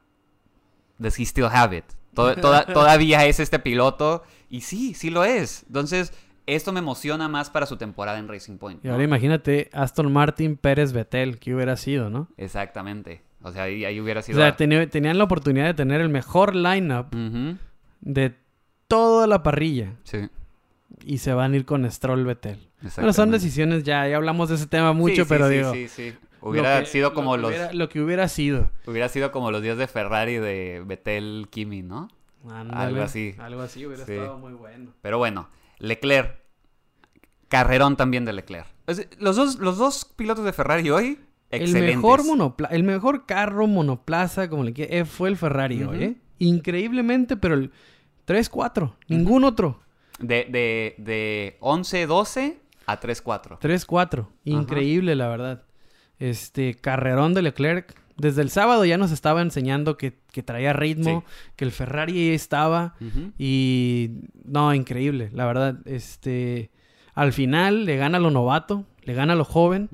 [0.99, 1.85] Does he still have it?
[2.14, 5.64] todavía es este piloto y sí, sí lo es.
[5.68, 6.12] Entonces,
[6.47, 8.85] esto me emociona más para su temporada en Racing Point.
[8.85, 12.29] Y ahora imagínate Aston Martin Pérez Vettel, que hubiera sido, ¿no?
[12.37, 13.23] Exactamente.
[13.42, 14.38] O sea, ahí, hubiera sido...
[14.38, 17.14] O sea, tenían la oportunidad de tener el mejor lineup
[18.01, 18.35] de
[18.88, 19.94] toda la parrilla.
[20.03, 20.29] Sí.
[21.05, 22.68] Y se van a ir con Stroll Vettel.
[22.97, 25.73] Bueno, son decisiones ya, ya hablamos de ese tema mucho, pero digo...
[25.73, 26.19] Sí, sí, sí.
[26.41, 27.75] Hubiera sido como lo los...
[27.75, 28.71] lo que hubiera sido.
[28.87, 32.09] Hubiera sido como los días de Ferrari de Betel Kimi, ¿no?
[32.49, 33.35] algo así.
[33.38, 34.93] Algo así hubiera estado muy bueno.
[35.03, 36.38] Pero bueno, Leclerc.
[37.49, 38.67] Carrerón también de Leclerc.
[39.19, 41.19] Los dos, los dos pilotos de Ferrari hoy,
[41.51, 41.91] excelentes.
[41.91, 46.05] El mejor, monopla el mejor carro monoplaza, como le quiera, eh, fue el Ferrari hoy,
[46.05, 46.17] ¿eh?
[46.38, 47.73] Increíblemente, pero el
[48.27, 48.95] 3-4.
[49.09, 49.81] Ningún otro.
[50.19, 53.59] De, de, de 11-12 a 3-4.
[53.61, 54.27] 3-4.
[54.44, 55.62] Increíble, la verdad.
[56.18, 57.94] Este, carrerón de Leclerc.
[58.16, 61.22] Desde el sábado ya nos estaba enseñando que, traía ritmo,
[61.55, 62.94] que el Ferrari estaba.
[63.38, 64.22] Y.
[64.42, 65.77] No, increíble, la verdad.
[65.85, 66.70] Este.
[67.14, 69.90] Al final le gana lo novato, le gana lo joven.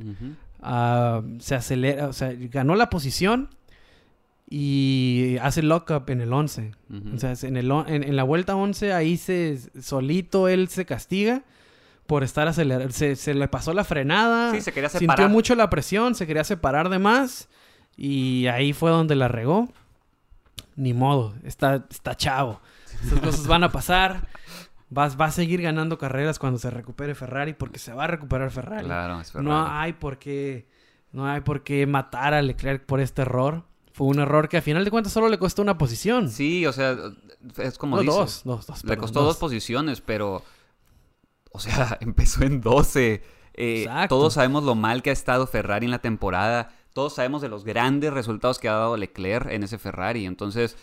[0.63, 3.51] Ah, se acelera, o sea, ganó la posición
[4.49, 6.71] y hace lock-up en el 11.
[7.15, 11.43] O sea, en, el, en, la vuelta 11 ahí se solito él se castiga
[12.07, 12.93] por estar acelerando.
[12.93, 14.53] Se, le pasó la frenada.
[14.53, 15.17] Sí, se quería separar.
[15.19, 17.49] Sintió mucho la presión, se quería separar de más.
[17.97, 19.69] Y ahí fue donde la regó.
[20.77, 22.61] Ni modo, está, está chavo.
[23.05, 24.29] Esas cosas van a pasar.
[24.97, 28.51] Va, va a seguir ganando carreras cuando se recupere Ferrari porque se va a recuperar
[28.51, 28.85] Ferrari.
[28.85, 29.49] Claro, es Ferrari.
[29.49, 30.69] No hay por qué,
[31.13, 33.65] no hay por qué matar a Leclerc por este error.
[33.93, 36.29] Fue un error que a final de cuentas solo le costó una posición.
[36.29, 36.97] Sí, o sea,
[37.59, 38.85] es como dos, dos, dos.
[38.85, 40.43] le costó dos posiciones, pero
[41.55, 43.23] o sea, empezó en 12.
[43.55, 46.73] Eh, todos sabemos lo mal que ha estado Ferrari en la temporada.
[46.93, 50.27] Todos sabemos de los grandes resultados que ha dado Leclerc en ese Ferrari.
[50.27, 50.77] Entonces,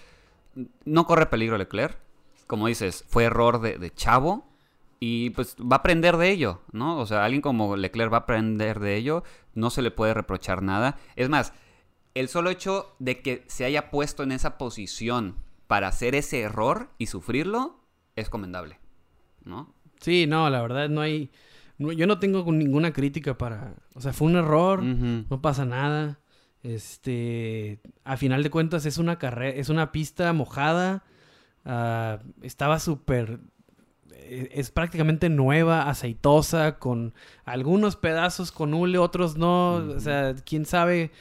[0.85, 1.99] no corre peligro Leclerc.
[2.47, 4.47] Como dices, fue error de, de Chavo.
[5.01, 6.97] Y pues va a aprender de ello, ¿no?
[6.99, 9.23] O sea, alguien como Leclerc va a aprender de ello.
[9.53, 10.97] No se le puede reprochar nada.
[11.17, 11.51] Es más,
[12.13, 15.35] el solo hecho de que se haya puesto en esa posición
[15.67, 17.81] para hacer ese error y sufrirlo
[18.15, 18.79] es comendable,
[19.43, 19.73] ¿no?
[20.01, 21.29] Sí, no, la verdad no hay...
[21.77, 23.75] no- yo no tengo ninguna crítica para...
[23.93, 24.81] O sea, fue un error,
[25.29, 26.19] no pasa nada.
[26.63, 31.03] Este, a final de cuentas es una carrera, es una pista mojada.
[31.65, 33.39] ah, estaba súper,
[34.13, 37.13] eh, es prácticamente nueva, aceitosa, con
[37.45, 39.75] algunos pedazos con hule, otros no.
[39.75, 41.11] O sea, quién sabe.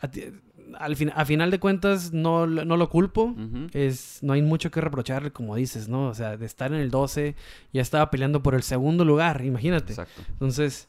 [0.00, 0.32] A, ti-
[0.78, 3.34] al fin- a final de cuentas no, lo- no lo culpo.
[3.72, 6.08] Es, no hay mucho que reprocharle, como dices, ¿no?
[6.08, 7.34] O sea, de estar en el 12,
[7.72, 9.92] ya estaba peleando por el segundo lugar, imagínate.
[9.92, 10.22] Exacto.
[10.30, 10.88] Entonces,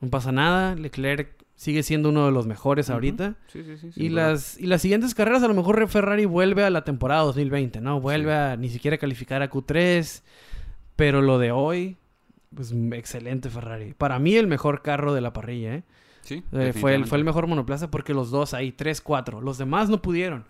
[0.00, 0.74] no pasa nada.
[0.74, 3.34] Leclerc sigue siendo uno de los mejores ahorita.
[3.48, 3.90] Sí, sí, sí.
[3.96, 7.80] Y las, y las siguientes carreras, a lo mejor Ferrari vuelve a la temporada 2020,
[7.80, 8.00] ¿no?
[8.00, 8.36] Vuelve Sí.
[8.36, 10.22] a ni siquiera calificar a Q3.
[10.94, 11.96] Pero lo de hoy,
[12.54, 13.94] pues excelente Ferrari.
[13.94, 15.82] Para mí, el mejor carro de la parrilla, ¿eh?
[16.28, 19.40] Sí, Eh, fue, el, fue el mejor monoplaza porque los dos ahí, 3, 4.
[19.40, 20.44] Los demás no pudieron.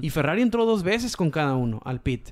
[0.00, 2.30] Y Ferrari entró dos veces con cada uno al pit.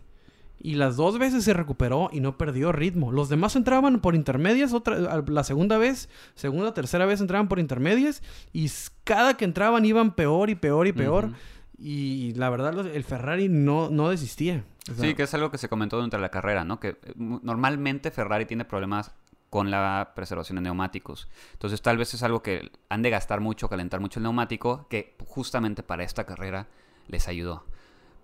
[0.64, 3.10] Y las dos veces se recuperó y no perdió ritmo.
[3.10, 8.22] Los demás entraban por intermedias, otra, la segunda vez, segunda, tercera vez entraban por intermedias.
[8.52, 8.70] Y
[9.02, 11.30] cada que entraban iban peor y peor y peor.
[11.76, 14.64] Y la verdad, el Ferrari no, no desistía.
[14.88, 16.78] O sea, Sí, que es algo que se comentó durante la carrera, ¿no?
[16.78, 19.12] Que eh, normalmente Ferrari tiene problemas
[19.52, 21.28] con la preservación de neumáticos.
[21.52, 25.14] Entonces tal vez es algo que han de gastar mucho, calentar mucho el neumático, que
[25.26, 26.68] justamente para esta carrera
[27.06, 27.66] les ayudó.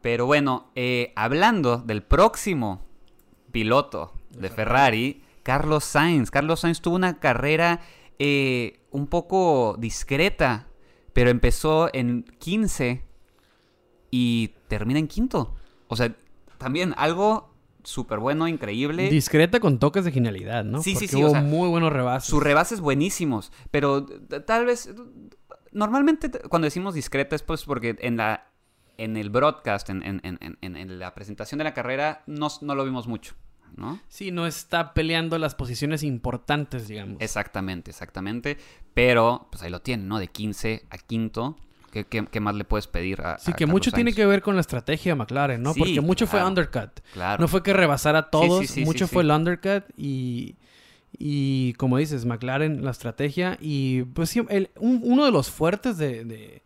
[0.00, 2.80] Pero bueno, eh, hablando del próximo
[3.52, 6.30] piloto de Ferrari, Carlos Sainz.
[6.30, 7.80] Carlos Sainz tuvo una carrera
[8.18, 10.68] eh, un poco discreta,
[11.12, 13.04] pero empezó en 15
[14.10, 15.54] y termina en quinto.
[15.88, 16.16] O sea,
[16.56, 17.52] también algo
[17.84, 19.08] súper bueno, increíble.
[19.10, 20.82] Discreta con toques de genialidad, ¿no?
[20.82, 22.28] Sí, sí, Porque sí, o Hubo sea, muy buenos rebases.
[22.30, 24.92] Sus rebases buenísimos, pero tal vez
[25.72, 28.44] normalmente cuando decimos discreta es pues porque en la
[28.96, 32.84] en el broadcast, en, en- en- en- la presentación de la carrera, no, no lo
[32.84, 33.34] vimos mucho,
[33.76, 34.00] ¿no?
[34.08, 37.18] Sí, no está peleando las posiciones importantes, digamos.
[37.20, 38.58] Exactamente, exactamente.
[38.94, 40.18] Pero, pues ahí lo tienen, ¿no?
[40.18, 41.56] De 15 a quinto.
[41.90, 44.26] ¿Qué, qué- qué más le puedes pedir a Sí, a que Carlos mucho tiene que
[44.26, 45.72] ver con la estrategia de McLaren, ¿no?
[45.74, 46.48] Sí, Porque mucho fue claro.
[46.48, 46.90] undercut.
[47.14, 47.40] Claro.
[47.40, 50.56] No fue que rebasara a todos, sí, sí, mucho fue el undercut y,
[51.18, 53.56] y como dices, McLaren, la estrategia.
[53.60, 56.62] Y pues el- un- uno de los fuertes de, de,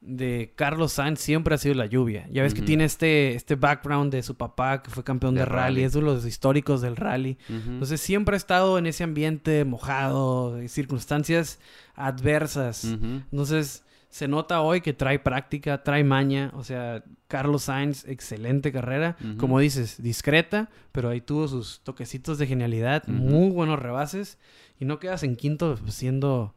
[0.00, 2.28] de Carlos Sainz siempre ha sido la lluvia.
[2.30, 5.46] Ya ves que tiene este, este background de su papá que fue campeón de, De
[5.46, 5.82] rally, rally.
[5.84, 7.38] es de los históricos del rally.
[7.48, 11.58] Entonces siempre ha estado en ese ambiente mojado, circunstancias
[11.94, 12.84] adversas.
[12.84, 13.82] Entonces,
[14.14, 16.52] se nota hoy que trae práctica, trae maña.
[16.54, 19.16] O sea, Carlos Sainz, excelente carrera.
[19.38, 24.38] Como dices, discreta, pero ahí tuvo sus toquecitos de genialidad, muy buenos rebases.
[24.78, 26.54] Y no quedas en quinto siendo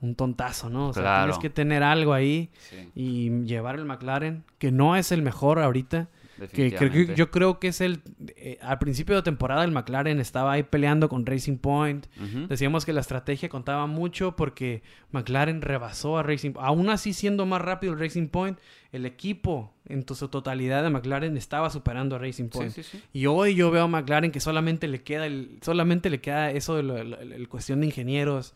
[0.00, 0.90] un tontazo, ¿no?
[0.90, 1.24] O sea, Claro.
[1.24, 5.58] tienes que tener algo ahí Sí, y llevar el McLaren, que no es el mejor
[5.58, 6.06] ahorita.
[6.38, 7.14] Que creo que- definitivamente.
[7.16, 8.00] yo creo que es el.
[8.36, 12.06] eh, al principio de temporada, el McLaren estaba ahí peleando con Racing Point.
[12.48, 17.60] Decíamos que la estrategia contaba mucho porque McLaren rebasó a Racing Aún así, siendo más
[17.60, 18.58] rápido el Racing Point,
[18.92, 22.72] el equipo en su totalidad de McLaren estaba superando a Racing Point.
[22.72, 23.02] sí, sí.
[23.12, 26.76] Y hoy yo veo a McLaren que solamente le queda el, solamente le queda eso
[26.76, 27.00] de
[27.34, 28.54] el cuestión de ingenieros,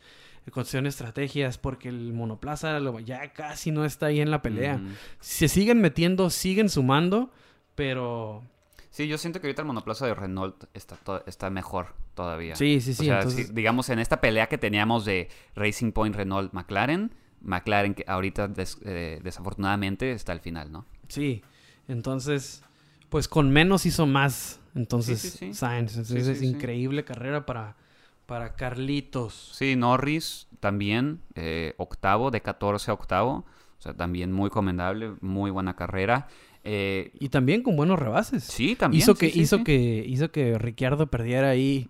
[0.53, 4.77] cuestión de estrategias, porque el monoplaza ya casi no está ahí en la pelea.
[4.77, 4.85] Ujú.
[5.19, 7.33] Se siguen metiendo, siguen sumando,
[7.77, 8.43] pero
[8.91, 12.57] Sí, yo siento que ahorita el monoplaza de Renault está, está mejor todavía.
[12.57, 13.05] sí, sí, O sí.
[13.07, 17.95] sea, entonces, sí, digamos, en esta pelea que teníamos de Racing Point, Renault, McLaren, McLaren
[17.95, 20.87] que ahorita des- eh, desafortunadamente está al final, ¿no?
[21.09, 21.43] Sí,
[21.89, 22.62] entonces,
[23.11, 24.61] pues con menos hizo más.
[24.75, 25.55] Entonces, Sí, sí, sí.
[25.55, 25.93] Sainz.
[25.97, 27.77] Entonces, es increíble carrera para,
[28.27, 29.51] para Carlitos.
[29.55, 33.45] Sí, Norris también, eh, octavo, de 14 a octavo.
[33.79, 36.29] O sea, también muy comendable, muy buena carrera.
[36.69, 38.43] Eh, Y también con buenos rebases.
[38.45, 39.01] sí, también.
[39.03, 39.65] hizo sí, que, sí, hizo sí.
[39.65, 41.87] que, hizo que Ricciardo perdiera ahí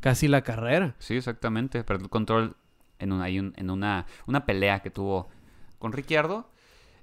[0.00, 0.94] casi la carrera.
[0.98, 1.82] Sí, exactamente.
[1.82, 2.56] Perdió el control
[2.98, 5.28] en una, en una, una pelea que tuvo
[5.78, 6.50] con Ricciardo.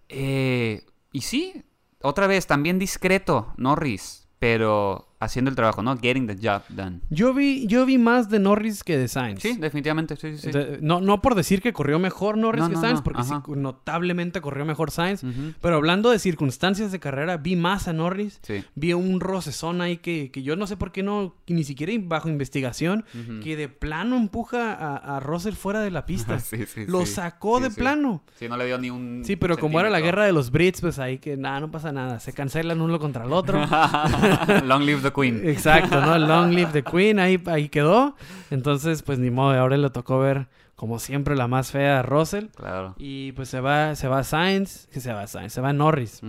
[0.09, 1.63] Eh, y sí,
[2.01, 4.27] otra vez, también discreto, Norris.
[4.37, 5.97] Pero haciendo el trabajo, ¿no?
[5.97, 6.99] Getting the job done.
[7.09, 9.41] Yo vi, yo vi más de Norris que de Sainz.
[9.41, 10.51] Sí, definitivamente, sí, sí, sí.
[10.51, 13.23] De- no, no por decir que corrió mejor Norris No, que no, Sainz, no, porque
[13.23, 15.23] sí, notablemente corrió mejor Sainz.
[15.61, 18.39] Pero hablando de circunstancias de carrera, vi más a Norris.
[18.75, 22.29] Vi un rocezón ahí que, que yo no sé por qué no, ni siquiera bajo
[22.29, 23.05] investigación,
[23.43, 26.39] que de plano empuja a, a Russell fuera de la pista.
[26.39, 28.23] Sí, sí, Lo sacó de plano.
[28.37, 29.23] Sí, no le dio ni un.
[29.25, 31.91] Sí, pero como era la guerra de los Brits, pues ahí que nada, no pasa
[31.91, 32.19] nada.
[32.19, 33.59] Se cancelan uno contra el otro.
[34.65, 35.47] Long live the Queen.
[35.47, 36.17] Exacto, ¿no?
[36.19, 38.15] Long live the Queen, ahí, ahí quedó.
[38.51, 42.47] Entonces, pues ni modo, ahora le tocó ver, como siempre, la más fea Russell.
[42.55, 42.95] Claro.
[42.97, 46.21] Y pues se va, se va Sainz, que se va Sainz, se va Norris.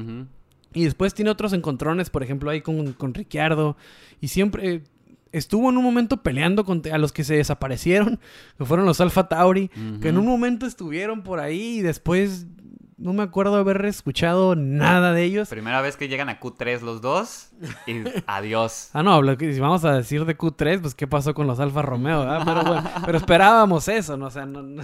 [0.73, 3.77] Y después tiene otros encontrones, por ejemplo, ahí con, con Ricciardo.
[4.21, 4.83] Y siempre eh,
[5.33, 8.19] estuvo en un momento peleando con, a los que se desaparecieron,
[8.59, 9.69] que fueron los Alfa Tauri,
[10.01, 12.47] que en un momento estuvieron por ahí y después
[12.99, 15.49] no me acuerdo haber escuchado nada de ellos.
[15.49, 17.51] Primera vez que llegan a Q3 los dos
[17.87, 18.91] y adiós.
[18.95, 21.61] Ah, no, lo que, si vamos a decir de Q3, pues qué pasó con los
[21.61, 22.43] Alfa Romeo, ¿verdad?
[22.45, 24.27] Pero bueno, pero esperábamos eso, ¿no?
[24.27, 24.83] O sea, no, no-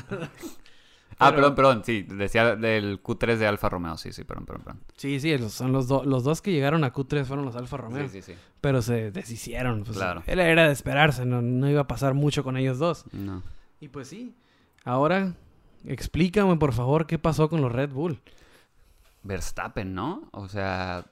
[1.19, 4.81] Ah, perdón, perdón, sí, decía del Q3 de Alfa Romeo, sí, sí, perdón, perdón, perdón.
[4.97, 7.77] Sí, sí, los- son los, do- los dos que llegaron a Q3 fueron los Alfa
[7.77, 8.09] Romeo.
[8.09, 8.39] Sí, sí, sí.
[8.61, 9.85] Pero se deshicieron.
[9.85, 10.25] Pues, Claro.
[10.27, 13.05] Era, era de esperarse, no, no iba a pasar mucho con ellos dos.
[13.13, 13.43] No.
[13.81, 14.35] Y pues sí.
[14.85, 15.35] Ahora,
[15.87, 18.21] explícame por favor qué pasó con los Red Bull.
[19.23, 20.29] Verstappen, ¿no?
[20.33, 21.05] O sea,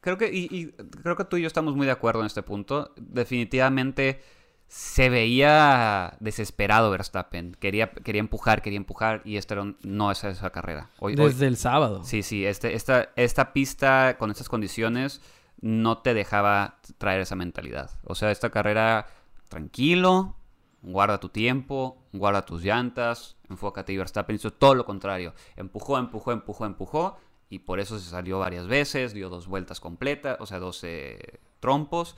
[0.00, 0.66] creo que, y, y
[1.02, 2.92] creo que tú y yo estamos muy de acuerdo en este punto.
[2.96, 4.22] Definitivamente
[4.68, 7.56] se veía desesperado Verstappen.
[7.58, 10.88] Quería, quería empujar, quería empujar, y era un- no es esa carrera.
[11.00, 12.02] Hoy, hoy- Desde el sábado.
[12.04, 15.20] Sí, sí, este, esta, esta pista con estas condiciones
[15.60, 17.90] no te dejaba traer esa mentalidad.
[18.04, 19.06] O sea, esta carrera
[19.48, 20.36] tranquilo,
[20.82, 25.34] guarda tu tiempo, guarda tus llantas, enfócate y Verstappen hizo todo lo contrario.
[25.56, 30.36] Empujó, empujó, empujó, empujó y por eso se salió varias veces, dio dos vueltas completas,
[30.40, 32.16] o sea, dos eh, trompos.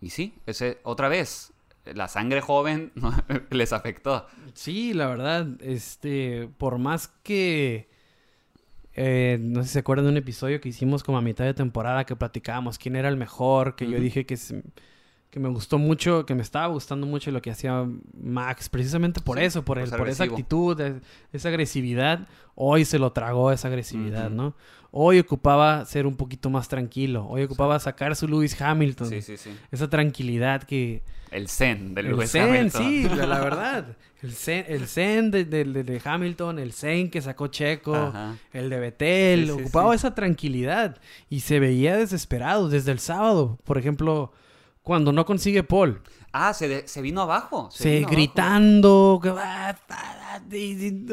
[0.00, 1.52] Y sí, ese, otra vez,
[1.84, 2.92] la sangre joven
[3.50, 4.26] les afectó.
[4.54, 7.88] Sí, la verdad, este, por más que,
[8.94, 11.54] eh, no sé si se acuerdan de un episodio que hicimos como a mitad de
[11.54, 14.62] temporada que platicábamos quién era el mejor, que yo dije que, se-
[15.30, 17.86] que me gustó mucho, que me estaba gustando mucho lo que hacía
[18.18, 20.94] Max, precisamente por Sí, eso, por, el, por esa actitud, es-
[21.32, 24.30] esa agresividad, hoy se lo tragó esa agresividad.
[24.30, 24.54] ¿no?
[24.92, 29.36] Hoy ocupaba ser un poquito más tranquilo, hoy ocupaba sacar su Lewis Hamilton, Sí, sí,
[29.36, 29.50] sí.
[29.70, 31.02] esa tranquilidad que...
[31.30, 32.82] El zen del El Lewis Zen, Hamilton.
[32.82, 33.96] sí, la, la verdad.
[34.22, 38.36] El Zen, el Zen de, de- de- de Hamilton, el Zen que sacó Checo, Ajá.
[38.54, 40.96] el de Betel, Sí, ocupaba esa tranquilidad
[41.28, 43.58] y se veía desesperado desde el sábado.
[43.64, 44.32] Por ejemplo,
[44.86, 46.00] cuando no consigue Paul,
[46.38, 47.70] Ah, se, de- se vino abajo.
[47.72, 49.18] Se, se vino gritando,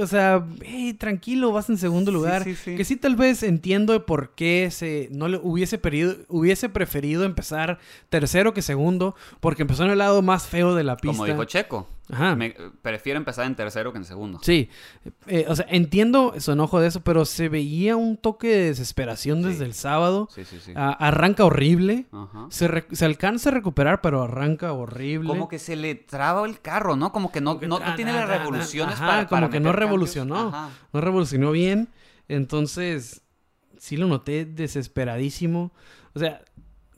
[0.02, 2.44] o sea, "Hey, tranquilo, vas en segundo lugar.
[2.44, 2.76] sí, sí.
[2.76, 7.80] Que sí tal vez entiendo por qué se no le hubiese pedido, hubiese preferido empezar
[8.10, 11.18] tercero que segundo, porque empezó en el lado más feo de la pista.
[11.18, 11.88] Como dijo Checo.
[12.12, 12.36] Ajá.
[12.36, 14.40] Me- prefiero empezar en tercero que en segundo.
[14.44, 14.70] Sí,
[15.28, 19.42] eh, o sea, entiendo su enojo de eso, pero se veía un toque de desesperación
[19.42, 19.48] Sí.
[19.50, 20.28] desde el sábado.
[20.36, 20.74] Sí, sí, sí.
[20.76, 22.06] Arranca horrible.
[22.12, 22.48] Ajá.
[22.50, 25.30] Se, re- se alcanza a recuperar, pero arranca horrible.
[25.30, 27.14] Como que se le traba el carro, ¿no?
[27.14, 30.50] Como que no, no, tiene las revoluciones ajá, para, como que no revolucionó.
[30.50, 30.70] Ajá.
[30.92, 31.88] No revolucionó bien.
[32.28, 33.22] Entonces,
[33.78, 35.72] sí lo noté desesperadísimo.
[36.16, 36.42] O sea,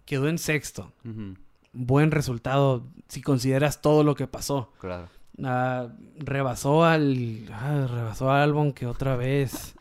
[0.06, 0.92] quedó en sexto.
[1.04, 1.36] Ujú,
[1.76, 4.72] Buen resultado si consideras todo lo que pasó.
[4.80, 5.08] Claro.
[5.44, 9.76] Ah, rebasó al ah, rebasó a Albon que otra vez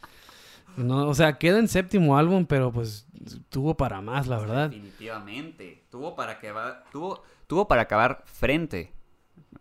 [0.76, 3.06] no, o sea queda en séptimo álbum pero pues
[3.50, 5.84] tuvo para más la verdad Definitivamente.
[5.92, 8.92] Tuvo para acabar, tuvo, tuvo para acabar frente.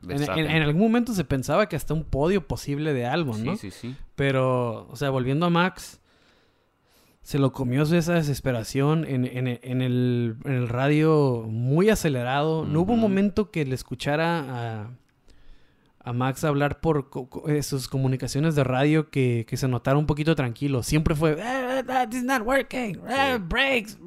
[0.10, 3.44] en, en- en algún momento se pensaba que hasta un podio posible de Albon Sí,
[3.44, 3.96] no sí, sí.
[4.16, 6.02] pero o sea volviendo a Max
[7.24, 12.82] se lo comió esa desesperación en, en- en el, en el radio muy acelerado no
[12.82, 14.90] hubo un momento que le escuchara a
[16.06, 19.98] a Max hablar por co- co- eh, sus comunicaciones de radio que, que se notara
[19.98, 20.84] un poquito tranquilo.
[20.84, 23.00] Siempre fue, "Ah, ah, this is not working,
[23.48, 23.98] brakes,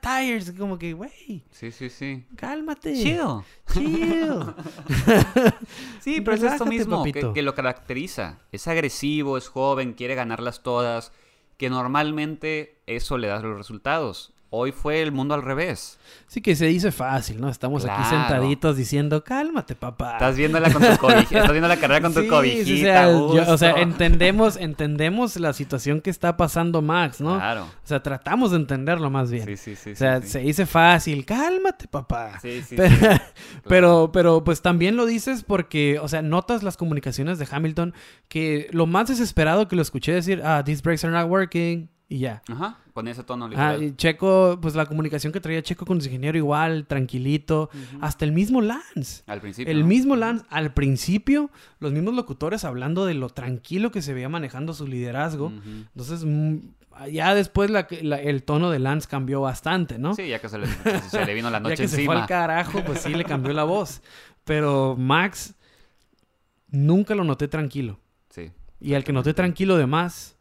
[0.00, 0.50] tires.
[0.52, 2.24] Como que, güey, Sí, sí, sí.
[2.34, 2.94] cálmate.
[2.94, 3.42] Chill.
[3.74, 4.40] Chill.
[6.00, 8.38] Sí, pero es esto mismo que lo caracteriza.
[8.50, 11.12] Es agresivo, es joven, quiere ganarlas todas.
[11.58, 14.32] Que normalmente eso le da los resultados.
[14.50, 15.98] Hoy fue el mundo al revés.
[16.26, 17.50] Sí que se dice fácil, ¿no?
[17.50, 20.12] Estamos aquí sentaditos diciendo, cálmate, papá.
[20.12, 21.36] Estás viéndola con tu cobijita.
[21.40, 22.70] Estás viendo la carrera con tu Sí, sí, cobijita.
[22.70, 23.10] o sea, a
[23.46, 23.82] yo- o sea, gusto.
[23.82, 27.36] entendemos, entendemos la situación que está pasando Max, ¿no?
[27.36, 27.64] Claro.
[27.64, 29.44] O sea, tratamos de entenderlo más bien.
[29.44, 29.90] Sí, sí, sí.
[29.90, 32.38] o sea, sí, se dice fácil, cálmate, papá.
[32.40, 33.06] Sí, sí, pero, sí.
[33.68, 37.92] pero, pero, pues también lo dices porque, o sea, notas las comunicaciones de Hamilton
[38.28, 42.20] que lo más desesperado que lo escuché decir, ah, these brakes are not working, y
[42.20, 42.42] ya.
[42.48, 46.08] Ajá, con ese tono Ah, y Checo, pues la comunicación que traía Checo con su
[46.08, 47.70] ingeniero igual, tranquilito.
[48.00, 49.22] Hasta el mismo Lance.
[49.28, 49.70] Al principio.
[49.72, 49.86] El ¿no?
[49.86, 54.74] mismo Lance, al principio, los mismos locutores hablando de lo tranquilo que se veía manejando
[54.74, 55.52] su liderazgo.
[55.94, 56.56] Entonces, mm,
[57.12, 60.16] ya después la- la- el tono de Lance cambió bastante, ¿no?
[60.16, 62.22] Sí, ya que se le, se le vino la ya noche que se fue encima.
[62.22, 64.02] al carajo, pues sí le cambió la voz.
[64.42, 65.54] Pero Max,
[66.68, 68.00] nunca lo noté tranquilo.
[68.30, 70.36] Sí, Y al que noté tranquilo de más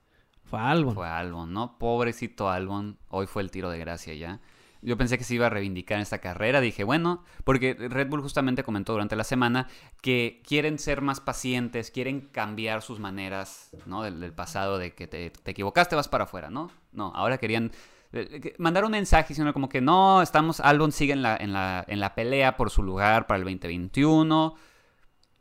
[0.50, 0.96] fue Albon.
[0.96, 1.78] fue Albon, ¿no?
[1.78, 2.98] Pobrecito Albon.
[3.10, 4.40] Hoy fue el tiro de gracia ya.
[4.82, 6.62] Yo pensé que se iba a reivindicar en esta carrera.
[6.62, 9.68] Dije, bueno, porque Red Bull justamente comentó durante la semana
[10.02, 14.04] que quieren ser más pacientes, quieren cambiar sus maneras, ¿no?
[14.04, 16.70] Del, pasado, de que te, te equivocaste, vas para afuera, ¿no?
[16.92, 17.72] No, ahora querían
[18.14, 21.54] eh, que- mandar un mensaje, sino como que no, estamos, Albon sigue en la, en
[21.54, 24.56] la, en la pelea por su lugar para el 2021.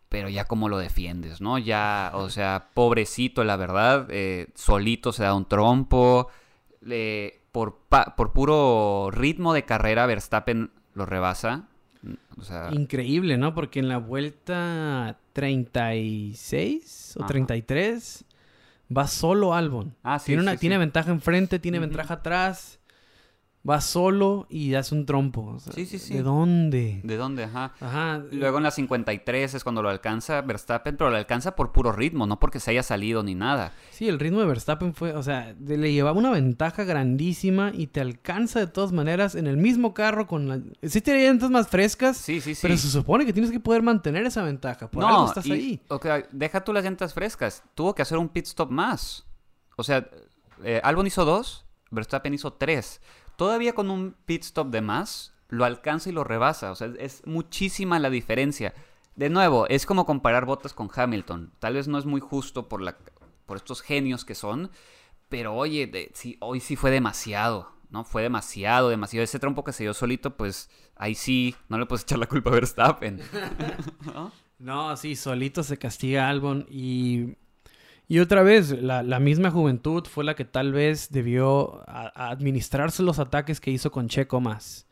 [0.08, 1.58] Pero ya cómo lo defiendes, ¿no?
[1.58, 6.28] Ya, o sea, pobrecito, la verdad, eh, solito se da un trompo.
[6.80, 7.78] le- por,
[8.16, 11.64] por puro ritmo de carrera, Verstappen lo rebasa.
[12.38, 13.54] O sea, Increíble, ¿no?
[13.54, 17.28] Porque en la vuelta 36 o Ajá.
[17.28, 18.24] 33
[18.94, 19.94] va solo Albon.
[20.02, 20.80] Ah, sí, tiene una, sí, tiene sí.
[20.80, 22.75] ventaja enfrente, tiene ventaja atrás.
[23.68, 25.44] Va solo y hace un trompo.
[25.56, 26.14] O sea, Sí, sí, sí.
[26.14, 27.00] ¿De dónde?
[27.02, 27.44] ¿de dónde?
[27.44, 27.72] Ajá.
[27.80, 28.22] Ajá.
[28.30, 32.26] Luego en la 53 es cuando lo alcanza Verstappen, pero lo alcanza por puro ritmo,
[32.26, 33.72] no porque se haya salido ni nada.
[33.90, 38.00] Sí, el ritmo de Verstappen fue, o sea, le llevaba una ventaja grandísima y te
[38.00, 40.60] alcanza de todas maneras en el mismo carro con la...
[40.88, 42.60] Sí tiene llantas más frescas, Sí, sí, sí.
[42.62, 44.88] pero se supone que tienes que poder mantener esa ventaja.
[44.90, 45.80] Por algo estás y- ahí.
[45.88, 47.62] ok, deja tú las llantas frescas.
[47.74, 49.26] Tuvo que hacer un pit stop más.
[49.76, 50.08] O sea,
[50.64, 53.00] eh, Albon hizo dos, Verstappen hizo tres.
[53.36, 56.70] Todavía con un pit stop de más, lo alcanza y lo rebasa.
[56.70, 58.74] O sea, es muchísima la diferencia.
[59.14, 61.52] De nuevo, es como comparar botas con Hamilton.
[61.58, 62.96] Tal vez no es muy justo por, la,
[63.46, 64.70] por estos genios que son,
[65.28, 67.72] pero oye, de- sí, hoy sí fue demasiado.
[67.88, 68.04] ¿no?
[68.04, 69.22] Fue demasiado, demasiado.
[69.24, 72.50] Ese trompo que se dio solito, pues ahí sí, no le puedes echar la culpa
[72.50, 73.20] a Verstappen.
[74.04, 74.32] ¿No?
[74.58, 77.36] No, sí, solito se castiga Albon y...
[78.08, 82.30] Y otra vez, la, la misma juventud fue la que tal vez debió a- a
[82.30, 84.86] administrarse los ataques que hizo con Checo más.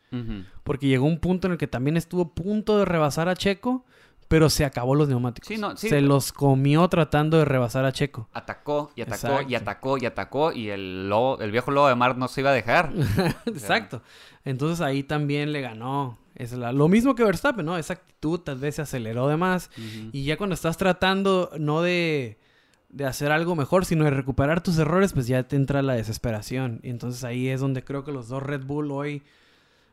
[0.63, 3.85] Porque llegó un punto en el que también estuvo a punto de rebasar a Checo,
[4.29, 5.45] pero se acabó los neumáticos.
[5.49, 5.89] Sí, no, sí.
[5.89, 8.29] Se los comió tratando de rebasar a Checo.
[8.31, 9.49] Atacó y atacó Exacto.
[9.51, 12.51] y atacó y atacó y el, lobo- el viejo lobo de mar no se iba
[12.51, 12.93] a dejar.
[13.45, 14.01] Exacto.
[14.45, 16.17] Entonces ahí también le ganó.
[16.33, 17.77] Es la- lo mismo que Verstappen, ¿no?
[17.77, 19.69] Esa actitud tal vez se aceleró de más.
[20.13, 22.39] Y ya cuando estás tratando no de,
[22.95, 26.79] de hacer algo mejor, sino de recuperar tus errores, pues ya te entra la desesperación.
[26.81, 29.21] Y entonces ahí es donde creo que los dos Red Bull hoy,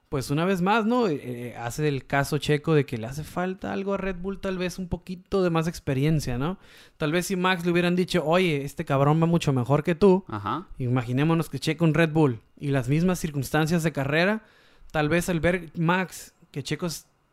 [0.08, 1.08] pues una vez más, ¿no?
[1.08, 4.40] Eh, eh, hace el caso checo de que le hace falta algo a Red Bull,
[4.40, 6.58] tal vez un poquito de más experiencia, ¿no?
[6.96, 10.24] Tal vez si Max le hubieran dicho, oye, este cabrón va mucho mejor que tú,
[10.28, 10.68] Ajá.
[10.78, 14.44] Imaginémonos que Checo en Red Bull y las mismas circunstancias de carrera,
[14.92, 16.86] tal vez al ver Max que Checo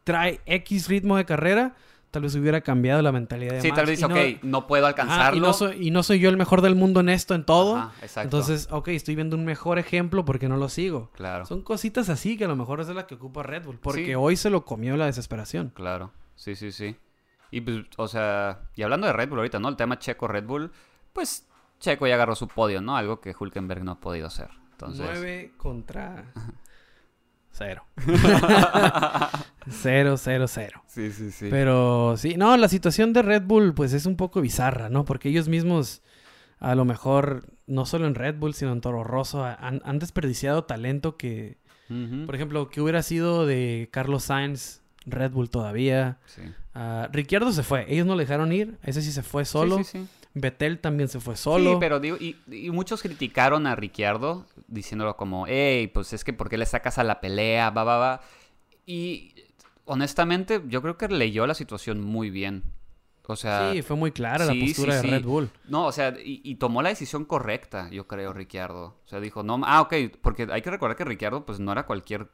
[0.03, 1.75] trae X ritmo de carrera,
[2.11, 4.85] tal vez hubiera cambiado la mentalidad de Sí, tal vez y no- ok, no puedo
[4.85, 5.37] Ajá, alcanzarlo.
[5.37, 7.77] y, no soy, y no soy yo el mejor del mundo en esto, en todo.
[7.77, 8.21] Ajá, exacto.
[8.37, 11.11] Entonces, ok, estoy viendo un mejor ejemplo porque no lo sigo.
[11.13, 13.79] Claro, Son cositas así que a lo mejor es de la que ocupa Red Bull,
[13.79, 14.15] porque Sí.
[14.15, 15.71] hoy se lo comió la desesperación.
[15.75, 16.11] claro.
[16.35, 16.95] Sí, sí, sí.
[17.51, 19.67] Y pues, o sea, y hablando de Red Bull ahorita, ¿no?
[19.69, 20.71] El tema Checo-Red Bull,
[21.11, 21.45] pues
[21.79, 22.95] Checo ya agarró su podio, ¿no?
[22.95, 24.49] Algo que Hulkenberg no ha podido hacer.
[24.71, 26.25] Entonces, 9 contra
[27.51, 27.83] 0.
[29.69, 30.83] 0, 0, 0.
[30.87, 31.47] sí, sí, sí.
[31.49, 35.05] Pero sí, no, la situación de Red Bull pues es un poco bizarra, ¿no?
[35.05, 36.01] Porque ellos mismos
[36.59, 40.65] a lo mejor, no solo en Red Bull, sino en Toro Rosso, han, han desperdiciado
[40.65, 41.57] talento que,
[42.25, 46.17] por ejemplo, que hubiera sido de Carlos Sainz, Red Bull todavía.
[46.25, 46.41] Sí.
[46.75, 49.77] Ah, Ricciardo se fue, ellos no le dejaron ir, ese sí se fue solo.
[49.79, 50.07] Sí, sí, sí.
[50.33, 51.73] Betel también se fue solo.
[51.73, 56.33] Sí, pero digo, y, y muchos criticaron a Ricciardo diciéndolo como, hey, pues es que
[56.33, 57.69] ¿por qué le sacas a la pelea?
[57.71, 58.21] Va, va, va.
[58.85, 59.33] Y
[59.85, 62.63] honestamente, yo creo que leyó la situación muy bien.
[63.27, 65.19] O sea, sí, fue muy clara la postura sí, de.
[65.19, 65.51] Red Bull.
[65.67, 68.97] no, o sea, y, y tomó la decisión correcta, yo creo, Ricciardo.
[69.05, 71.85] O sea, dijo, no, ah, ok, porque hay que recordar que Ricciardo, pues no era
[71.85, 72.31] cualquier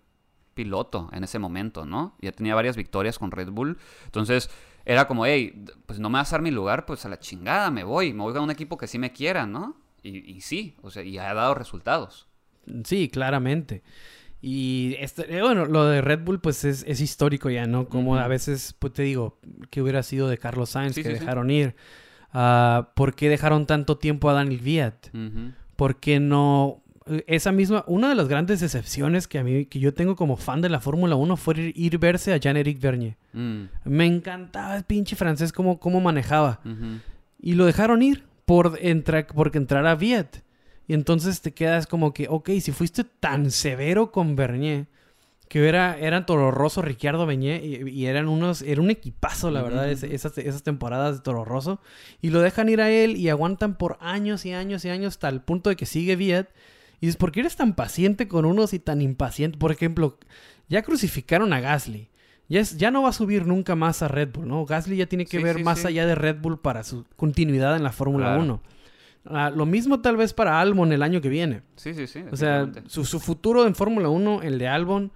[0.54, 2.16] piloto en ese momento, ¿no?
[2.22, 3.78] Ya tenía varias victorias con Red Bull.
[4.06, 4.50] Entonces,
[4.86, 7.72] era como, hey, pues no me vas a dar mi lugar, pues a la chingada
[7.72, 8.14] me voy.
[8.14, 9.78] Me voy a un equipo que sí me quiera, ¿no?
[10.04, 12.28] Y, y sí, o sea, y ha dado resultados.
[12.84, 13.82] Sí, claramente.
[14.42, 17.88] Y este, eh, bueno, lo de Red Bull pues es, es histórico ya, ¿no?
[17.90, 19.40] Como a veces, pues te digo,
[19.72, 21.20] que hubiera sido de Carlos Sainz Sí, que sí, sí.
[21.22, 21.76] dejaron ir.
[22.32, 24.94] Ah, ¿Por qué dejaron tanto tiempo a Daniel?
[25.14, 25.54] Ujú.
[25.76, 26.84] ¿Por qué no?
[27.08, 30.38] Eh, Esa misma, una de las grandes decepciones que a mí, que yo tengo como
[30.38, 33.16] fan de la Fórmula 1 fue ir, ir verse a Jean-Éric Vernier.
[33.34, 36.60] Mm, Me encantaba el pinche francés cómo, cómo manejaba.
[37.40, 40.44] Y lo dejaron ir por entra- porque entrara Viet.
[40.88, 44.86] Y entonces te quedas como que, ok, si fuiste tan severo con Bernier,
[45.48, 49.62] que era, eran Toro Rosso, Ricciardo Beñé, y, y eran unos, era un equipazo, la
[49.64, 51.80] verdad, ese- esas, esas temporadas de Toro Rosso,
[52.22, 55.30] y lo dejan ir a él y aguantan por años y años y años hasta
[55.30, 56.50] el punto de que sigue Viet.
[57.02, 59.58] Y dices, ¿por qué eres tan paciente con unos y tan impaciente?
[59.58, 60.18] Por ejemplo,
[60.70, 62.10] ya crucificaron a Gasly.
[62.48, 64.66] Ya, es- ya no va a subir nunca más a Red Bull, ¿no?
[64.66, 65.88] Gasly ya tiene que Sí, ver sí, más sí.
[65.88, 68.42] allá de Red Bull para su continuidad en la Fórmula Claro.
[68.44, 68.62] 1.
[69.28, 71.64] Ah, lo mismo tal vez para Albon el año que viene.
[71.76, 72.24] Sí, sí, sí.
[72.32, 75.12] O sea, su, su futuro en Fórmula 1, el de Albon,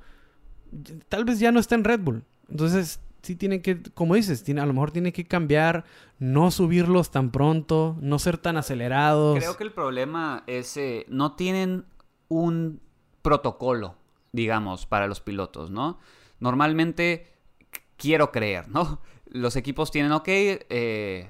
[1.07, 2.23] tal vez ya no está en Red Bull.
[2.49, 2.99] Entonces,
[3.29, 5.85] sí tiene que, como dices, tiene, a lo mejor tiene que cambiar,
[6.17, 9.37] no subirlos tan pronto, no ser tan acelerados.
[9.37, 11.85] Creo que el problema es, eh, no tienen
[12.27, 12.81] un
[13.21, 13.97] protocolo,
[14.31, 15.99] digamos, para los pilotos, ¿no?
[16.39, 17.31] Normalmente,
[17.97, 18.99] quiero creer, ¿no?
[19.27, 21.29] Los equipos tienen, ok, eh,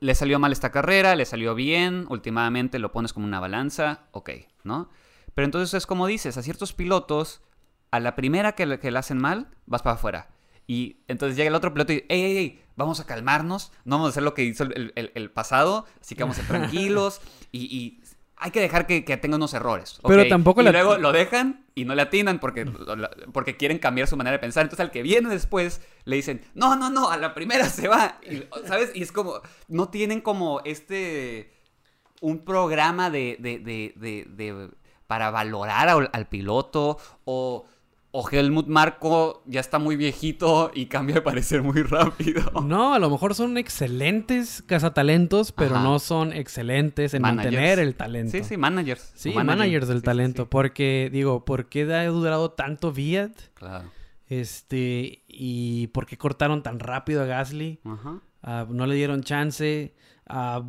[0.00, 4.30] le salió mal esta carrera, le salió bien, últimamente lo pones como una balanza, ok,
[4.64, 4.88] ¿no?
[5.34, 7.42] Pero entonces es como dices, a ciertos pilotos,
[7.90, 10.35] a la primera que le, que hacen mal, vas para afuera.
[10.66, 14.08] Y entonces llega el otro piloto y, ey, ey, ey, vamos a calmarnos, no vamos
[14.08, 17.20] a hacer lo que hizo el, el- el pasado, así que vamos a ser tranquilos
[17.52, 18.02] y, y
[18.38, 19.98] hay que dejar que, que tenga unos errores.
[20.02, 22.66] Pero tampoco y la- luego lo dejan y no le atinan porque,
[23.32, 24.64] porque quieren cambiar su manera de pensar.
[24.64, 28.18] Entonces al que viene después le dicen, no, no, no, a la primera se va.
[28.28, 28.90] Y, ¿Sabes?
[28.94, 31.52] Y es como, no tienen como este,
[32.20, 34.70] un programa de, de, de, de- de-
[35.06, 37.66] para valorar al, al piloto o...
[38.12, 42.42] O Helmut Marco ya está muy viejito y cambia de parecer muy rápido.
[42.64, 45.84] No, a lo mejor son excelentes cazatalentos, pero Ajá.
[45.84, 47.52] no son excelentes en Managers.
[47.54, 48.32] mantener el talento.
[48.32, 49.12] Sí, sí, managers.
[49.14, 50.42] Sí, managers del Sí, talento.
[50.44, 50.48] sí.
[50.50, 53.50] Porque, digo, ¿por qué ha durado tanto Viet?
[53.54, 53.90] Claro.
[54.28, 57.80] Este, y por qué cortaron tan rápido a Gasly.
[57.84, 58.20] Ajá.
[58.42, 59.94] Ah, no le dieron chance.
[60.26, 60.62] Ah,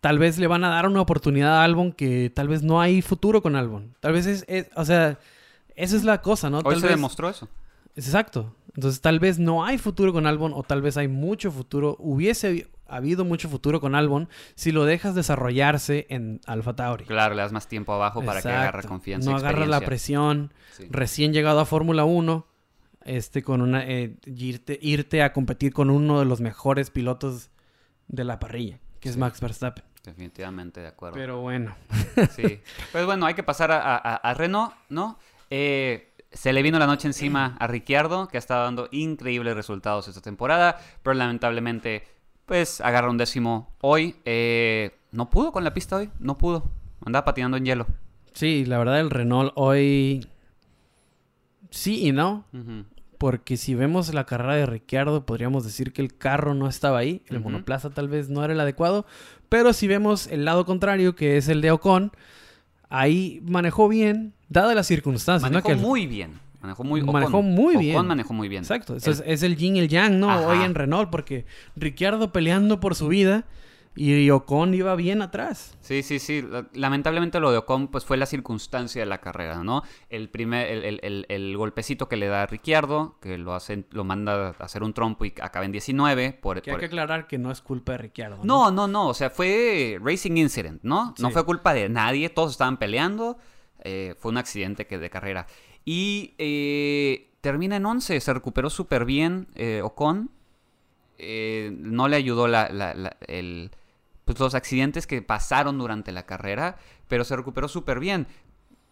[0.00, 3.02] tal vez le van a dar una oportunidad a Albon que tal vez no hay
[3.02, 3.94] futuro con Albon.
[4.00, 5.18] Tal vez es, es- o sea,
[5.76, 6.58] esa es la cosa, ¿no?
[6.58, 7.48] Hoy Tal se vez- demostró eso.
[7.94, 8.54] Exacto.
[8.74, 11.96] Entonces tal vez no hay futuro con Albon o tal vez hay mucho futuro.
[11.98, 17.04] Hubiese habi- habido mucho futuro con Albon si lo dejas desarrollarse en Alfa Tauri.
[17.04, 19.30] Claro, le das más tiempo abajo para que agarre confianza.
[19.30, 20.54] No y agarras la presión.
[20.72, 20.86] Sí.
[20.90, 22.46] Recién llegado a Fórmula 1,
[23.04, 27.50] este, con una, eh, irte, irte a competir con uno de los mejores pilotos
[28.08, 29.18] de la parrilla, que es.
[29.18, 29.84] Max Verstappen.
[30.02, 31.14] Definitivamente de acuerdo.
[31.16, 31.76] Pero bueno.
[32.34, 32.60] Sí.
[32.90, 35.18] Pues bueno, hay que pasar a, a- a Renault, ¿no?
[35.54, 40.08] Eh, se le vino la noche encima a Ricciardo, que ha estado dando increíbles resultados
[40.08, 42.04] esta temporada, pero lamentablemente,
[42.46, 44.16] pues agarra un décimo hoy.
[44.24, 46.70] Eh, no pudo con la pista hoy, no pudo.
[47.04, 47.86] Andaba patinando en hielo.
[48.32, 50.26] Sí, la verdad el Renault hoy
[51.68, 52.46] sí y no,
[53.18, 57.22] porque si vemos la carrera de Ricciardo podríamos decir que el carro no estaba ahí,
[57.28, 59.04] el monoplaza tal vez no era el adecuado,
[59.50, 62.12] pero si vemos el lado contrario que es el de Ocon,
[62.92, 65.56] ahí manejó bien, dadas las circunstancias, ¿no?
[65.60, 66.30] Manejó Que muy bien.
[66.60, 67.46] Manejó muy, Manejó Ocon.
[67.50, 68.06] muy Ocon bien.
[68.06, 68.62] manejó muy bien.
[68.62, 70.30] Exacto, El- es, es el yin y el yang, ¿no?
[70.30, 70.46] Ajá.
[70.46, 73.44] Hoy en Renault, porque Ricciardo peleando por su vida
[73.94, 75.76] y Ocon iba bien atrás.
[75.80, 76.40] Sí, sí, sí.
[76.42, 79.82] La- Lamentablemente lo de Ocon pues fue la circunstancia de la carrera, ¿no?
[80.08, 83.58] El primer, el, el- el- el golpecito que le da a Ricciardo, que lo
[83.90, 86.86] lo manda a hacer un trompo y acaba en 19 por, Que hay por- que
[86.86, 88.38] aclarar que no es culpa de Ricciardo.
[88.42, 89.08] No, no, no.
[89.08, 91.14] O sea, fue racing incident, ¿no?
[91.18, 92.28] No fue culpa de nadie.
[92.30, 93.36] Todos estaban peleando.
[93.84, 95.48] eh, fue un accidente que de carrera.
[95.84, 98.20] Y eh, termina en 11.
[98.20, 100.30] Se recuperó súper bien eh, Ocon.
[101.18, 103.70] Eh, no le ayudó la, la- la- el,
[104.24, 106.76] pues, los accidentes que pasaron durante la carrera.
[107.08, 108.26] Pero se recuperó súper bien.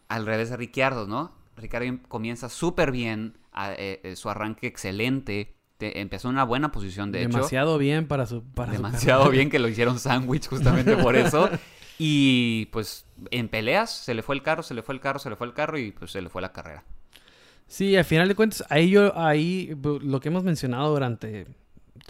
[0.09, 1.33] Al revés de Ricciardo, ¿no?
[1.57, 3.37] Ricciardo comienza súper bien.
[3.53, 5.57] a- eh, eh, su arranque excelente.
[5.77, 7.29] te- empezó en una buena posición, de hecho.
[7.39, 11.49] Demasiado bien para su para Demasiado bien que lo hicieron sándwich justamente por eso.
[12.03, 15.29] Y pues en peleas se le fue el carro, se le fue el carro, se
[15.29, 16.83] le fue el carro y pues se le fue la carrera.
[17.67, 21.47] Sí, al final de cuentas, ahí yo, ahí lo que hemos mencionado durante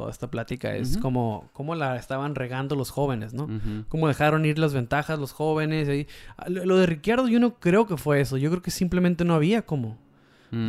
[0.00, 3.44] toda esta plática es como, cómo la estaban regando los jóvenes, ¿no?
[3.44, 3.84] Ujú.
[3.88, 5.88] Cómo dejaron ir las ventajas los jóvenes.
[5.90, 6.06] ahí.
[6.38, 8.38] Ah, Lo lo de Ricciardo yo no creo que fue eso.
[8.38, 9.98] Yo creo que simplemente no había como.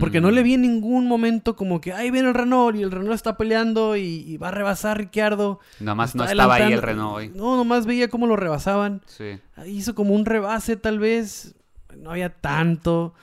[0.01, 0.33] Porque no Mm.
[0.33, 3.35] le vi en ningún momento como que ahí viene el Renault y el Renault está
[3.37, 5.59] peleando y, y va a rebasar a Ricciardo.
[5.79, 6.81] Nomás no está estaba ahí el.
[6.81, 7.31] Renault hoy.
[7.33, 9.01] No, nomás veía cómo lo rebasaban.
[9.07, 9.39] Sí.
[9.65, 11.55] Hizo como un rebase tal vez.
[11.97, 13.13] No había tanto.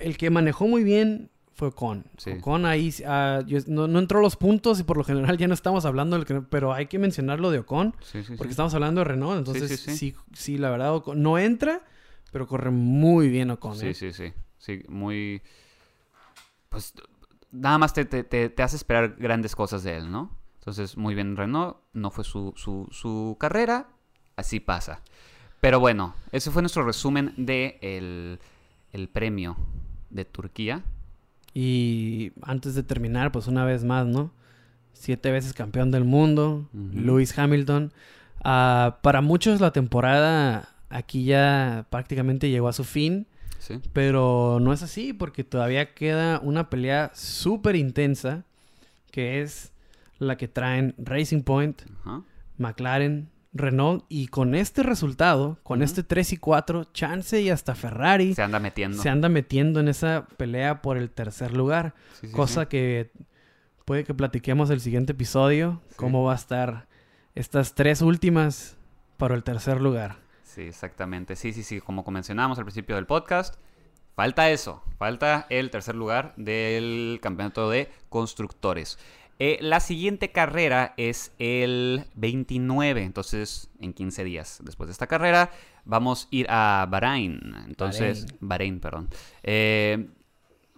[0.00, 2.04] El que manejó muy bien fue Ocon.
[2.16, 2.30] Sí.
[2.30, 5.54] Ocon ahí ah, yo- no, no entró los puntos y por lo general ya no
[5.54, 6.40] estamos hablando del que...
[6.40, 7.94] Pero hay que mencionar lo de Ocon.
[8.00, 9.38] Sí, sí, Porque estamos hablando de Renault.
[9.38, 11.82] Entonces sí, sí, la verdad Ocon no entra.
[12.30, 13.76] Pero corre muy bien Ocon.
[13.76, 13.94] Sí, ¿eh?
[13.94, 14.32] sí, sí.
[14.58, 15.42] Sí, muy...
[16.68, 16.94] Pues
[17.50, 20.30] nada más te, te- te- te hace esperar grandes cosas de él, ¿no?
[20.60, 21.78] Entonces, muy bien Renault.
[21.92, 23.88] No fue su, su, su carrera.
[24.36, 25.02] Así pasa.
[25.60, 28.38] Pero bueno, ese fue nuestro resumen de el,
[28.92, 29.56] el premio
[30.10, 30.84] de Turquía.
[31.54, 34.32] Y antes de terminar, pues una vez más, ¿no?
[34.92, 36.68] Siete veces campeón del mundo.
[36.92, 37.92] Lewis Hamilton.
[38.44, 43.26] Ah, para muchos la temporada aquí ya prácticamente llegó a su fin,
[43.58, 43.80] Sí.
[43.92, 48.44] pero no es así porque todavía queda una pelea súper intensa
[49.10, 49.72] que es
[50.18, 51.82] la que traen Racing Point.
[52.56, 53.28] McLaren,
[53.58, 58.42] Renault y con este resultado, con este 3 y 4, Chance y hasta Ferrari Se
[58.42, 59.02] anda metiendo.
[59.02, 61.94] se anda metiendo en esa pelea por el tercer lugar.
[62.20, 62.66] Sí, sí, cosa sí.
[62.68, 63.10] que
[63.84, 65.80] puede que platiquemos el siguiente episodio.
[65.96, 66.86] Cómo va a estar
[67.34, 68.76] estas tres últimas
[69.16, 70.16] para el tercer lugar.
[70.44, 71.36] Sí, exactamente.
[71.36, 71.80] Sí, sí, sí.
[71.80, 73.56] Como mencionábamos al principio del podcast,
[74.14, 74.82] falta eso.
[74.98, 78.98] Falta el tercer lugar del campeonato de constructores.
[79.40, 85.50] Eh, la siguiente carrera es el 29, entonces en 15 días después de esta carrera
[85.84, 87.40] vamos a ir a Bahrein.
[87.66, 89.08] Entonces, Bahrein, perdón.
[89.44, 90.08] Eh,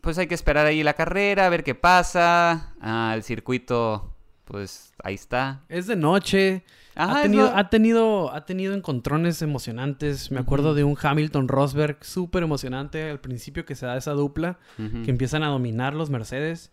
[0.02, 2.74] pues hay que esperar ahí la carrera, a ver qué pasa.
[2.80, 5.62] Ah, el circuito, pues ahí está.
[5.68, 6.64] Es de noche.
[6.94, 10.30] Ajá, ha, tenido, lo- ha, tenido, ha tenido encontrones emocionantes.
[10.30, 14.58] Me acuerdo de un Hamilton Rosberg súper emocionante al principio que se da esa dupla.
[14.76, 16.72] Que empiezan a dominar los Mercedes.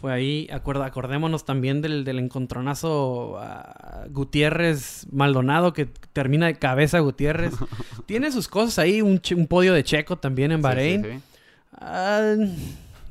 [0.00, 3.38] Fue ahí, acuerda, acordémonos también del, del encontronazo
[4.10, 7.54] Gutiérrez Maldonado que termina de cabeza Gutiérrez.
[8.06, 11.02] Tiene sus cosas ahí, un, un podio de Checo también en Sí, sí, Bahrein.
[11.04, 11.20] sí.
[11.80, 12.34] Ah,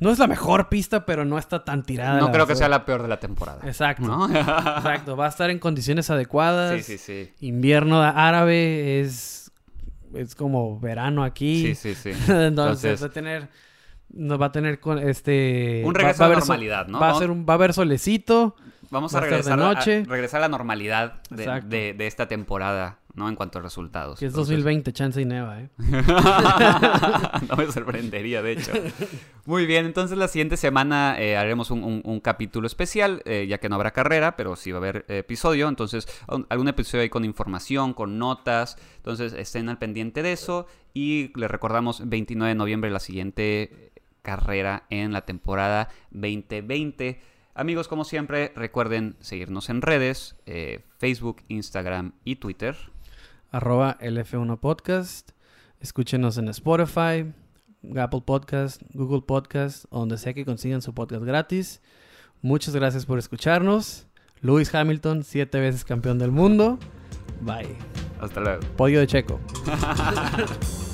[0.00, 2.20] no es la mejor pista, pero no está tan tirada.
[2.20, 3.60] No creo que sea la peor de la temporada.
[3.66, 4.06] Exacto.
[4.06, 4.26] ¿no?
[4.34, 5.16] Exacto.
[5.16, 6.84] Va a estar en condiciones adecuadas.
[6.84, 7.46] sí, sí, sí.
[7.46, 9.50] Invierno árabe es,
[10.14, 11.74] es como verano aquí.
[11.74, 12.10] Sí, sí, sí.
[12.28, 13.48] Entonces, Entonces- va a tener
[14.10, 16.98] nos va a tener con este Un regreso va a la so- normalidad, ¿no?
[17.00, 18.56] Va a ser un, va a haber solecito.
[18.90, 20.04] Vamos Va a de regresar, a, noche.
[20.06, 23.28] a- regresar a la normalidad de, de- de esta temporada, ¿no?
[23.28, 24.18] En cuanto a resultados.
[24.18, 25.68] Que es Entonces- 2020, chance y neva, ¿eh?
[27.48, 28.72] no me sorprendería, de hecho.
[29.44, 33.58] Muy bien, entonces la siguiente semana eh, haremos un, un- un capítulo especial, eh, ya
[33.58, 35.68] que no habrá carrera, pero sí va a haber episodio.
[35.68, 38.76] Entonces, un- algún episodio ahí con información, con notas.
[38.96, 40.66] Entonces, estén al pendiente de eso.
[40.94, 43.87] Y les recordamos, 29 de noviembre, la siguiente
[44.28, 47.18] carrera en la temporada 2020.
[47.54, 52.76] Amigos, como siempre, recuerden seguirnos en redes, eh, Facebook, Instagram y Twitter.
[53.50, 55.30] Arroba LF1 Podcast.
[55.80, 57.32] Escúchenos en Spotify,
[57.98, 61.80] Apple Podcast, Google Podcast, donde sea que consigan su podcast gratis.
[62.42, 64.08] Muchas gracias por escucharnos.
[64.42, 66.78] Lewis Hamilton, siete veces campeón del mundo.
[67.40, 67.76] Bye.
[68.20, 68.60] Hasta luego.
[68.76, 69.40] Podio de Checo.